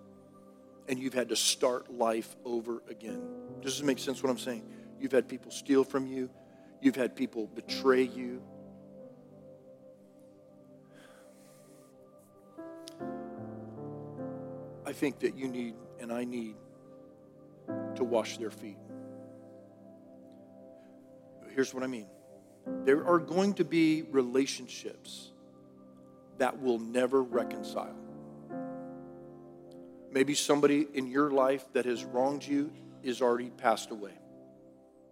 and 0.87 0.99
you've 0.99 1.15
had 1.15 1.29
to 1.29 1.35
start 1.35 1.91
life 1.91 2.35
over 2.45 2.83
again. 2.87 3.21
Does 3.61 3.77
this 3.77 3.85
make 3.85 3.97
sense 3.97 4.21
what 4.21 4.29
I'm 4.29 4.37
saying? 4.37 4.63
You've 4.99 5.11
had 5.11 5.27
people 5.27 5.49
steal 5.49 5.83
from 5.83 6.05
you, 6.05 6.29
you've 6.81 6.95
had 6.95 7.15
people 7.15 7.47
betray 7.47 8.03
you. 8.03 8.43
I 14.89 14.91
think 14.91 15.19
that 15.19 15.35
you 15.35 15.47
need 15.47 15.75
and 15.99 16.11
I 16.11 16.23
need 16.23 16.55
to 17.93 18.03
wash 18.03 18.37
their 18.37 18.49
feet. 18.49 18.79
Here's 21.51 21.75
what 21.75 21.83
I 21.83 21.87
mean 21.87 22.07
there 22.85 23.05
are 23.05 23.19
going 23.19 23.53
to 23.55 23.63
be 23.63 24.01
relationships 24.09 25.31
that 26.39 26.59
will 26.59 26.79
never 26.79 27.21
reconcile. 27.21 27.95
Maybe 30.11 30.33
somebody 30.33 30.87
in 30.95 31.05
your 31.05 31.29
life 31.29 31.65
that 31.73 31.85
has 31.85 32.03
wronged 32.03 32.43
you 32.43 32.71
is 33.03 33.21
already 33.21 33.51
passed 33.51 33.91
away. 33.91 34.17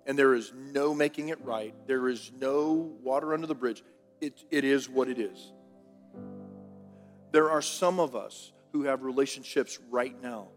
And 0.08 0.18
there 0.18 0.34
is 0.34 0.54
no 0.56 0.96
making 0.96 1.30
it 1.30 1.40
right. 1.46 1.76
There 1.86 2.08
is 2.08 2.32
no 2.40 2.96
water 3.04 3.32
under 3.36 3.46
the 3.46 3.54
bridge. 3.54 3.84
It, 4.22 4.44
it 4.50 4.64
is 4.64 4.90
what 4.90 5.08
it 5.08 5.20
is. 5.20 5.52
There 7.32 7.52
are 7.52 7.62
some 7.62 8.00
of 8.00 8.16
us 8.16 8.54
who 8.72 8.84
have 8.84 9.04
relationships 9.04 9.80
right 9.90 10.16
now, 10.22 10.50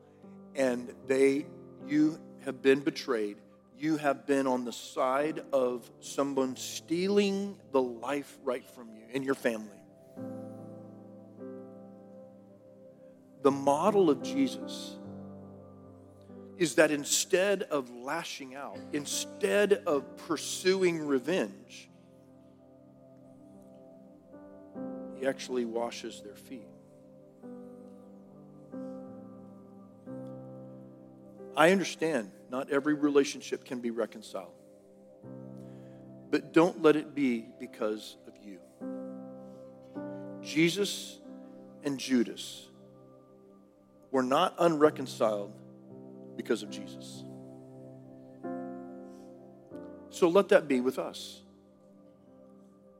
and 0.55 0.92
they, 1.07 1.46
you 1.87 2.20
have 2.44 2.62
been 2.62 2.81
betrayed. 2.81 3.38
You 3.79 3.96
have 3.96 4.27
been 4.27 4.46
on 4.46 4.64
the 4.64 4.73
side 4.73 5.42
of 5.53 5.90
someone 6.01 6.57
stealing 6.57 7.57
the 7.73 7.81
life 7.81 8.38
right 8.44 8.66
from 8.68 8.90
you 8.90 9.05
and 9.14 9.25
your 9.25 9.35
family. 9.35 9.81
the 13.42 13.51
model 13.51 14.11
of 14.11 14.23
Jesus 14.23 14.96
is 16.59 16.75
that 16.75 16.90
instead 16.90 17.62
of 17.64 17.90
lashing 17.90 18.55
out, 18.55 18.79
instead 18.92 19.73
of 19.87 20.16
pursuing 20.29 21.07
revenge, 21.07 21.88
he 25.16 25.27
actually 25.27 25.64
washes 25.64 26.20
their 26.23 26.35
feet. 26.35 26.68
I 31.61 31.73
understand 31.73 32.31
not 32.51 32.70
every 32.70 32.94
relationship 32.94 33.66
can 33.66 33.81
be 33.81 33.90
reconciled, 33.90 34.55
but 36.31 36.55
don't 36.55 36.81
let 36.81 36.96
it 36.96 37.14
be 37.14 37.49
because 37.61 38.16
of 38.27 38.33
you. 38.42 38.61
Jesus 40.40 41.18
and 41.85 42.01
Judas 42.01 42.66
were 44.11 44.23
not 44.23 44.55
unreconciled 44.59 45.53
because 46.35 46.62
of 46.62 46.70
Jesus. 46.70 47.25
So 50.09 50.31
let 50.31 50.49
that 50.49 50.66
be 50.66 50.81
with 50.81 50.99
us. 50.99 51.42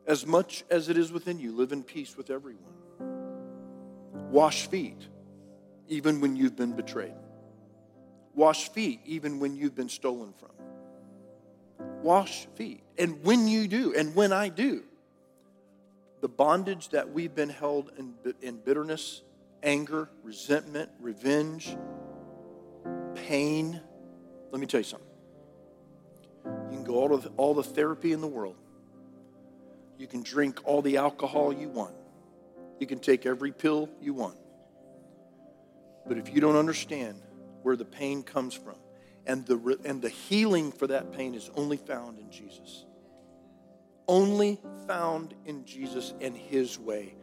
As 0.07 0.27
much 0.27 0.64
as 0.68 0.90
it 0.90 0.99
is 0.99 1.11
within 1.11 1.38
you, 1.38 1.57
live 1.57 1.73
in 1.73 1.83
peace 1.83 2.14
with 2.14 2.29
everyone. 2.29 2.75
Wash 4.31 4.66
feet, 4.66 5.09
even 5.88 6.20
when 6.20 6.37
you've 6.37 6.57
been 6.57 6.76
betrayed. 6.76 7.14
Wash 8.41 8.70
feet, 8.70 9.01
even 9.05 9.38
when 9.38 9.55
you've 9.55 9.74
been 9.74 9.91
stolen 9.91 10.32
from. 10.32 10.49
Wash 12.03 12.47
feet. 12.55 12.82
And 12.97 13.22
when 13.22 13.47
you 13.47 13.68
do, 13.68 13.93
and 13.95 14.14
when 14.14 14.32
I 14.32 14.49
do, 14.49 14.82
the 16.22 16.28
bondage 16.30 16.88
that 16.88 17.11
we've 17.11 17.34
been 17.34 17.51
held 17.51 17.93
in, 17.99 18.14
in 18.41 18.57
bitterness 18.57 19.20
anger, 19.62 20.09
resentment, 20.22 20.88
revenge, 21.01 21.76
pain. 23.14 23.78
Let 24.51 24.59
me 24.59 24.66
tell 24.66 24.80
you 24.80 24.84
something. 24.84 25.07
You 26.47 26.76
can 26.76 26.84
go 26.84 26.95
all, 26.95 27.18
to 27.18 27.28
all 27.36 27.53
the 27.53 27.62
therapy 27.62 28.14
in 28.14 28.22
the 28.22 28.26
world. 28.26 28.57
You 29.99 30.07
can 30.07 30.22
drink 30.22 30.61
all 30.64 30.80
the 30.80 30.97
alcohol 30.97 31.53
you 31.53 31.68
want. 31.68 31.95
You 32.78 32.86
can 32.86 33.01
take 33.01 33.26
every 33.26 33.53
pill 33.53 33.91
you 34.01 34.14
want. 34.14 34.38
But 36.07 36.16
if 36.16 36.34
you 36.34 36.41
don't 36.41 36.57
understand 36.57 37.20
where 37.63 37.77
the 37.77 37.85
pain 37.85 38.23
comes 38.23 38.55
from, 38.55 38.77
and 39.27 39.47
the, 39.47 39.79
and 39.85 40.01
the 40.03 40.09
healing 40.09 40.73
for 40.73 40.87
that 40.87 41.13
pain 41.13 41.35
is 41.35 41.51
only 41.55 41.77
found 41.77 42.19
in 42.19 42.31
Jesus, 42.31 42.85
only 44.09 44.59
found 44.87 45.35
in 45.45 45.65
Jesus 45.65 46.15
and 46.21 46.37
His 46.37 46.79
way, 46.79 47.15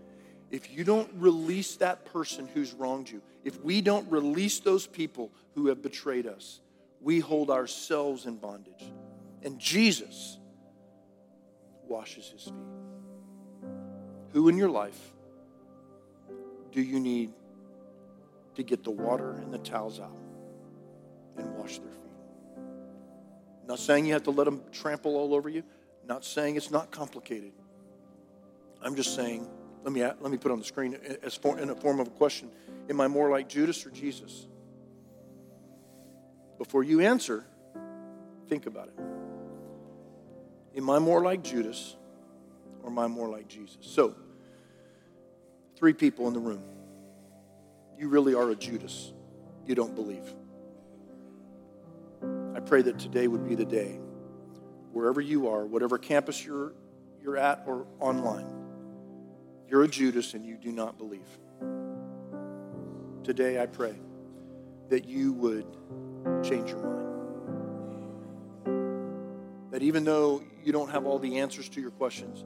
if 0.49 0.71
you 0.71 0.83
don't 0.83 1.09
release 1.15 1.75
that 1.77 2.05
person 2.05 2.47
who's 2.53 2.73
wronged 2.73 3.09
you, 3.09 3.21
if 3.43 3.61
we 3.61 3.81
don't 3.81 4.09
release 4.09 4.59
those 4.59 4.87
people 4.87 5.31
who 5.55 5.67
have 5.67 5.81
betrayed 5.81 6.25
us, 6.25 6.61
we 7.01 7.19
hold 7.19 7.49
ourselves 7.49 8.25
in 8.25 8.37
bondage. 8.37 8.91
And 9.43 9.59
Jesus 9.59 10.37
washes 11.83 12.29
his 12.29 12.43
feet. 12.43 13.69
Who 14.33 14.49
in 14.49 14.57
your 14.57 14.69
life 14.69 14.99
do 16.71 16.81
you 16.81 16.99
need 16.99 17.33
to 18.55 18.63
get 18.63 18.83
the 18.83 18.91
water 18.91 19.33
and 19.33 19.53
the 19.53 19.59
towels 19.59 19.99
out 19.99 20.17
and 21.37 21.55
wash 21.57 21.79
their 21.79 21.91
feet? 21.91 22.63
Not 23.67 23.79
saying 23.79 24.05
you 24.05 24.13
have 24.13 24.23
to 24.23 24.31
let 24.31 24.45
them 24.45 24.61
trample 24.71 25.15
all 25.15 25.33
over 25.33 25.49
you, 25.49 25.63
not 26.05 26.23
saying 26.23 26.55
it's 26.55 26.71
not 26.71 26.91
complicated. 26.91 27.51
I'm 28.81 28.95
just 28.95 29.15
saying, 29.15 29.47
let 29.83 29.93
me, 29.93 30.03
let 30.03 30.31
me 30.31 30.37
put 30.37 30.51
on 30.51 30.59
the 30.59 30.65
screen 30.65 30.97
as 31.23 31.35
for, 31.35 31.59
in 31.59 31.69
a 31.69 31.75
form 31.75 31.99
of 31.99 32.07
a 32.07 32.11
question 32.11 32.49
Am 32.89 33.01
I 33.01 33.07
more 33.07 33.29
like 33.29 33.49
Judas 33.49 33.85
or 33.85 33.89
Jesus? 33.89 34.47
Before 36.57 36.83
you 36.83 37.01
answer, 37.01 37.45
think 38.47 38.65
about 38.65 38.87
it. 38.87 38.99
Am 40.77 40.89
I 40.89 40.99
more 40.99 41.21
like 41.21 41.43
Judas 41.43 41.95
or 42.81 42.89
am 42.89 42.99
I 42.99 43.07
more 43.07 43.27
like 43.27 43.47
Jesus? 43.47 43.77
So, 43.81 44.15
three 45.75 45.93
people 45.93 46.27
in 46.27 46.33
the 46.33 46.39
room. 46.39 46.63
You 47.97 48.09
really 48.09 48.33
are 48.33 48.49
a 48.49 48.55
Judas. 48.55 49.11
You 49.65 49.75
don't 49.75 49.95
believe. 49.95 50.33
Pray 52.67 52.81
that 52.81 52.99
today 52.99 53.27
would 53.29 53.47
be 53.47 53.55
the 53.55 53.63
day, 53.63 53.97
wherever 54.91 55.21
you 55.21 55.47
are, 55.47 55.65
whatever 55.65 55.97
campus 55.97 56.43
you're, 56.43 56.73
you're 57.21 57.37
at 57.37 57.63
or 57.65 57.87
online, 58.01 58.45
you're 59.69 59.83
a 59.83 59.87
Judas 59.87 60.33
and 60.33 60.45
you 60.45 60.57
do 60.57 60.73
not 60.73 60.97
believe. 60.97 61.29
Today, 63.23 63.61
I 63.61 63.67
pray 63.67 63.95
that 64.89 65.07
you 65.07 65.31
would 65.31 65.65
change 66.43 66.71
your 66.71 66.79
mind. 66.79 67.05
That 69.71 69.81
even 69.81 70.03
though 70.03 70.43
you 70.61 70.73
don't 70.73 70.89
have 70.89 71.05
all 71.05 71.19
the 71.19 71.39
answers 71.39 71.69
to 71.69 71.79
your 71.79 71.91
questions, 71.91 72.43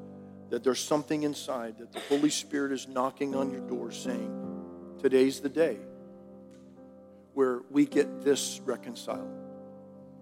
that 0.51 0.63
there's 0.63 0.79
something 0.79 1.23
inside 1.23 1.79
that 1.79 1.91
the 1.93 1.99
Holy 2.01 2.29
Spirit 2.29 2.73
is 2.73 2.87
knocking 2.87 3.33
on 3.33 3.49
your 3.49 3.61
door 3.61 3.91
saying, 3.91 4.37
Today's 5.01 5.39
the 5.39 5.49
day 5.49 5.79
where 7.33 7.61
we 7.71 7.87
get 7.87 8.21
this 8.23 8.61
reconciled 8.63 9.40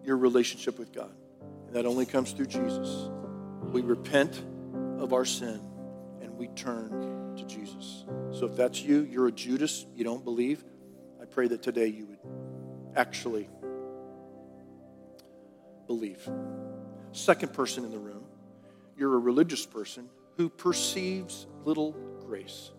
your 0.09 0.17
relationship 0.17 0.79
with 0.79 0.91
God. 0.91 1.11
And 1.67 1.75
that 1.75 1.85
only 1.85 2.07
comes 2.07 2.31
through 2.31 2.47
Jesus. 2.47 3.09
We 3.61 3.81
repent 3.81 4.41
of 4.97 5.13
our 5.13 5.23
sin 5.23 5.61
and 6.19 6.35
we 6.35 6.47
turn 6.47 7.35
to 7.37 7.45
Jesus. 7.45 8.05
So 8.31 8.47
if 8.47 8.55
that's 8.55 8.81
you, 8.81 9.03
you're 9.03 9.27
a 9.27 9.31
Judas, 9.31 9.85
you 9.95 10.03
don't 10.03 10.23
believe, 10.23 10.63
I 11.21 11.25
pray 11.25 11.47
that 11.49 11.61
today 11.61 11.85
you 11.85 12.07
would 12.07 12.17
actually 12.95 13.47
believe. 15.85 16.27
Second 17.11 17.53
person 17.53 17.85
in 17.85 17.91
the 17.91 17.99
room, 17.99 18.23
you're 18.97 19.13
a 19.13 19.19
religious 19.19 19.63
person 19.63 20.09
who 20.37 20.49
perceives 20.49 21.45
little 21.65 21.91
grace. 22.25 22.71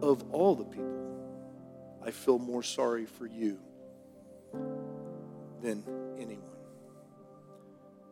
Of 0.00 0.30
all 0.30 0.54
the 0.54 0.64
people, 0.64 1.98
I 2.04 2.12
feel 2.12 2.38
more 2.38 2.62
sorry 2.62 3.06
for 3.06 3.26
you 3.26 3.58
than 5.62 5.82
anyone. 6.18 6.42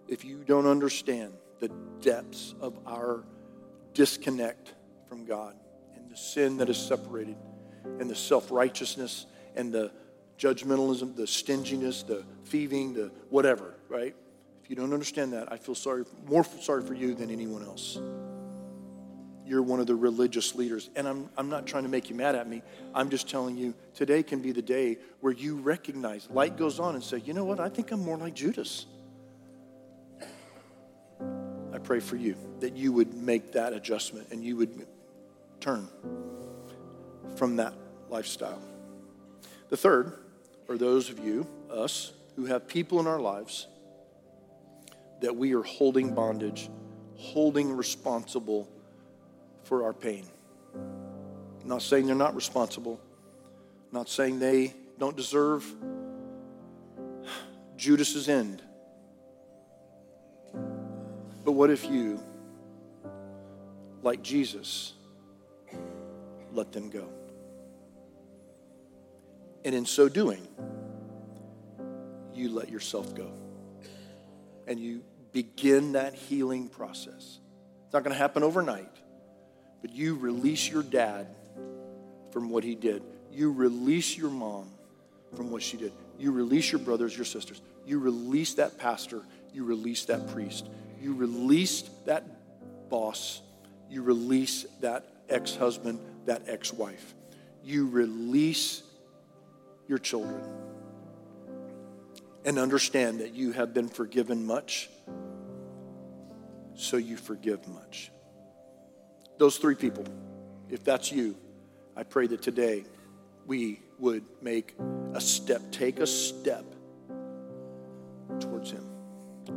If 0.09 0.25
you 0.25 0.45
don't 0.45 0.67
understand 0.67 1.35
the 1.61 1.69
depths 2.01 2.55
of 2.61 2.79
our 2.87 3.25
disconnect 3.95 4.75
from 5.09 5.25
God 5.25 5.57
and 5.97 6.11
the 6.11 6.17
sin 6.17 6.59
that 6.59 6.69
is 6.69 6.77
separated 6.77 7.37
and 8.01 8.11
the 8.11 8.15
self 8.15 8.51
righteousness 8.51 9.27
and 9.55 9.73
the 9.73 9.93
judgmentalism, 10.39 11.17
the 11.17 11.27
stinginess, 11.27 12.03
the 12.03 12.25
thieving, 12.47 12.93
the 12.93 13.11
whatever, 13.31 13.75
right? 13.89 14.15
If 14.63 14.71
you 14.71 14.77
don't 14.77 14.93
understand 14.93 15.33
that, 15.35 15.53
I 15.53 15.57
feel 15.57 15.75
sorry, 15.75 16.05
more 16.27 16.45
sorry 16.45 16.83
for 16.83 16.95
you 16.95 17.15
than 17.15 17.31
anyone 17.31 17.63
else. 17.63 17.99
You're 19.47 19.63
one 19.63 19.79
of 19.79 19.87
the 19.87 19.95
religious 19.95 20.55
leaders. 20.55 20.89
And 20.97 21.07
I'm, 21.07 21.29
I'm 21.37 21.49
not 21.51 21.67
trying 21.67 21.83
to 21.83 21.89
make 21.89 22.09
you 22.09 22.17
mad 22.17 22.35
at 22.35 22.49
me. 22.49 22.63
I'm 22.95 23.11
just 23.11 23.29
telling 23.29 23.57
you, 23.57 23.75
today 23.95 24.23
can 24.23 24.41
be 24.41 24.53
the 24.53 24.63
day 24.63 24.99
where 25.21 25.33
you 25.33 25.57
recognize, 25.57 26.29
light 26.31 26.57
goes 26.57 26.81
on 26.81 26.95
and 26.95 27.05
say, 27.05 27.19
you 27.19 27.35
know 27.35 27.45
what? 27.45 27.61
I 27.61 27.69
think 27.69 27.93
I'm 27.93 28.01
more 28.01 28.17
like 28.17 28.35
Judas. 28.35 28.87
I 31.21 31.79
pray 31.83 32.01
for 32.01 32.17
you 32.17 32.37
that 32.61 32.77
you 32.77 32.93
would 32.93 33.15
make 33.15 33.53
that 33.53 33.73
adjustment 33.73 34.29
and 34.31 34.43
you 34.43 34.57
would 34.57 34.87
turn 35.61 35.89
from 37.37 37.57
that 37.57 37.75
lifestyle. 38.09 38.63
The 39.69 39.77
third 39.77 40.13
are 40.69 40.79
those 40.79 41.11
of 41.11 41.19
you, 41.19 41.47
us, 41.71 42.13
who 42.37 42.47
have 42.47 42.69
people 42.69 43.01
in 43.01 43.07
our 43.07 43.21
lives 43.21 43.67
that 45.21 45.35
we 45.35 45.55
are 45.55 45.63
holding 45.63 46.15
bondage, 46.15 46.71
holding 47.17 47.73
responsible 47.73 48.69
for 49.65 49.85
our 49.85 49.93
pain. 49.93 50.25
I'm 50.75 51.69
not 51.69 51.83
saying 51.83 52.07
they're 52.07 52.15
not 52.15 52.35
responsible, 52.35 53.01
I'm 53.91 53.99
not 53.99 54.09
saying 54.09 54.39
they 54.39 54.75
don't 54.99 55.17
deserve 55.17 55.65
Judas's 57.77 58.29
end. 58.29 58.63
But 61.45 61.53
what 61.53 61.71
if 61.71 61.85
you, 61.85 62.21
like 64.03 64.23
Jesus, 64.23 64.95
let 66.53 66.73
them 66.73 66.89
go? 66.89 67.09
And 69.65 69.75
in 69.75 69.85
so 69.85 70.09
doing, 70.09 70.47
you 72.35 72.51
let 72.51 72.71
yourself 72.71 73.15
go 73.15 73.33
and 74.67 74.79
you 74.79 75.03
begin 75.33 75.93
that 75.93 76.15
healing 76.15 76.69
process. 76.69 77.39
It's 77.85 77.93
not 77.93 78.03
going 78.05 78.13
to 78.13 78.19
happen 78.19 78.43
overnight, 78.43 78.91
but 79.85 79.95
you 79.95 80.15
release 80.15 80.67
your 80.71 80.83
dad 80.83 81.27
from 82.31 82.49
what 82.49 82.65
he 82.65 82.75
did. 82.75 83.03
You 83.31 83.53
release 83.53 84.17
your 84.17 84.31
mom 84.31 84.71
from 85.37 85.51
what 85.51 85.63
she 85.63 85.77
did. 85.77 85.93
You 86.19 86.33
release 86.33 86.73
your 86.73 86.79
brothers, 86.79 87.15
your 87.15 87.27
sisters. 87.27 87.61
You 87.85 87.99
release 87.99 88.55
that 88.55 88.79
pastor. 88.79 89.21
You 89.53 89.65
release 89.65 90.07
that 90.07 90.33
priest. 90.33 90.71
You 91.03 91.13
release 91.13 91.83
that 92.07 92.25
boss. 92.89 93.43
You 93.91 94.01
release 94.01 94.65
that 94.81 95.05
ex 95.29 95.55
husband, 95.55 96.01
that 96.25 96.45
ex 96.47 96.73
wife. 96.73 97.13
You 97.63 97.87
release 97.87 98.83
your 99.87 99.99
children 99.99 100.43
and 102.47 102.59
understand 102.59 103.21
that 103.21 103.35
you 103.35 103.53
have 103.53 103.75
been 103.75 103.91
forgiven 103.91 104.47
much, 104.47 104.89
so 106.75 106.97
you 106.97 107.19
forgive 107.19 107.69
much. 107.69 108.11
Those 109.39 109.59
three 109.59 109.75
people, 109.75 110.05
if 110.71 110.85
that's 110.85 111.11
you, 111.13 111.37
I 111.97 112.03
pray 112.03 112.27
that 112.29 112.43
today 112.43 112.85
we 113.47 113.81
would 113.99 114.25
make 114.43 114.75
a 115.13 115.21
step, 115.21 115.63
take 115.71 116.01
a 116.01 116.07
step 116.07 116.65
towards 118.41 118.71
Him. 118.71 118.85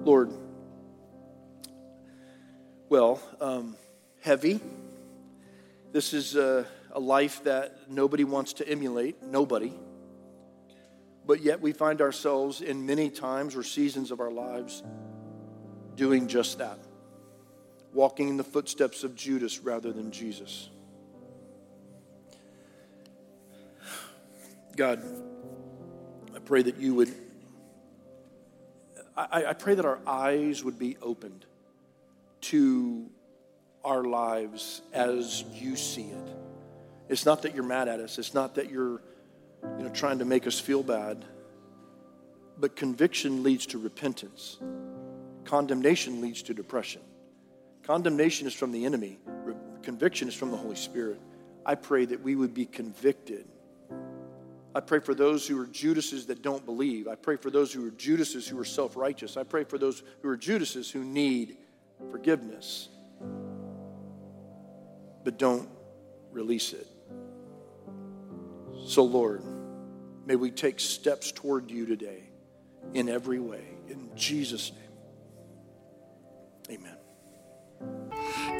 Lord, 0.04 0.32
well, 2.90 3.22
um, 3.42 3.76
heavy. 4.22 4.60
This 5.92 6.14
is 6.14 6.36
a, 6.36 6.66
a 6.92 7.00
life 7.00 7.44
that 7.44 7.90
nobody 7.90 8.24
wants 8.24 8.54
to 8.54 8.68
emulate, 8.68 9.24
nobody 9.24 9.74
but 11.28 11.44
yet 11.44 11.62
we 11.62 11.74
find 11.74 12.02
ourselves 12.02 12.62
in 12.62 12.86
many 12.86 13.10
times 13.10 13.56
or 13.56 13.62
seasons 13.62 14.12
of 14.12 14.22
our 14.22 14.32
lives 14.32 14.82
doing 15.96 16.28
just 16.28 16.60
that, 16.60 16.80
walking 17.98 18.30
in 18.30 18.38
the 18.38 18.44
footsteps 18.44 19.04
of 19.04 19.16
Judas 19.16 19.58
rather 19.58 19.92
than 19.92 20.12
Jesus. 20.12 20.70
God, 24.76 25.02
I 26.36 26.38
pray 26.38 26.62
that 26.62 26.78
you 26.78 26.94
would, 26.94 27.12
I, 29.18 29.46
I 29.46 29.54
pray 29.54 29.74
that 29.74 29.84
our 29.84 29.98
eyes 30.06 30.64
would 30.64 30.78
be 30.78 30.96
opened 31.02 31.48
to 32.42 33.10
our 33.84 34.04
lives 34.04 34.84
as 34.94 35.44
you 35.56 35.76
see 35.76 36.10
it. 36.10 36.28
It's 37.10 37.26
not 37.26 37.42
that 37.42 37.56
you're 37.56 37.64
mad 37.64 37.88
at 37.88 38.00
us, 38.00 38.20
it's 38.20 38.36
not 38.36 38.54
that 38.56 38.70
you're 38.70 39.02
you 39.80 39.86
know, 39.86 39.90
trying 39.90 40.20
to 40.20 40.26
make 40.26 40.46
us 40.46 40.60
feel 40.60 40.84
bad. 40.84 41.26
But 42.60 42.76
conviction 42.76 43.42
leads 43.42 43.66
to 43.68 43.80
repentance. 43.80 44.60
Condemnation 45.46 46.22
leads 46.22 46.44
to 46.44 46.54
depression. 46.54 47.02
Condemnation 47.88 48.46
is 48.48 48.54
from 48.54 48.74
the 48.74 48.86
enemy. 48.86 49.18
Conviction 49.82 50.28
is 50.28 50.36
from 50.36 50.52
the 50.52 50.58
Holy 50.58 50.76
Spirit. 50.76 51.22
I 51.66 51.76
pray 51.76 52.04
that 52.04 52.22
we 52.22 52.36
would 52.36 52.54
be 52.54 52.66
convicted. 52.66 53.48
I 54.76 54.82
pray 54.82 55.00
for 55.00 55.16
those 55.16 55.48
who 55.48 55.60
are 55.62 55.66
Judases 55.66 56.26
that 56.26 56.42
don't 56.42 56.66
believe. 56.66 57.08
I 57.08 57.16
pray 57.16 57.38
for 57.38 57.50
those 57.50 57.72
who 57.72 57.88
are 57.88 57.92
Judases 57.92 58.46
who 58.46 58.60
are 58.60 58.66
self 58.66 58.98
righteous. 58.98 59.38
I 59.38 59.44
pray 59.44 59.64
for 59.64 59.78
those 59.78 60.04
who 60.22 60.28
are 60.28 60.36
Judases 60.36 60.92
who 60.92 61.04
need 61.06 61.58
forgiveness. 62.12 62.90
but 65.24 65.38
don't 65.38 65.70
release 66.32 66.74
it. 66.74 66.88
So, 68.86 69.04
Lord, 69.04 69.44
may 70.26 70.36
we 70.36 70.52
take 70.52 70.80
steps 70.80 71.32
toward 71.32 71.72
you 71.72 71.86
today 71.86 72.24
in 72.94 73.10
every 73.10 73.40
way. 73.40 73.64
In 73.90 74.10
Jesus' 74.16 74.72
name, 76.70 76.80
amen. 76.80 76.97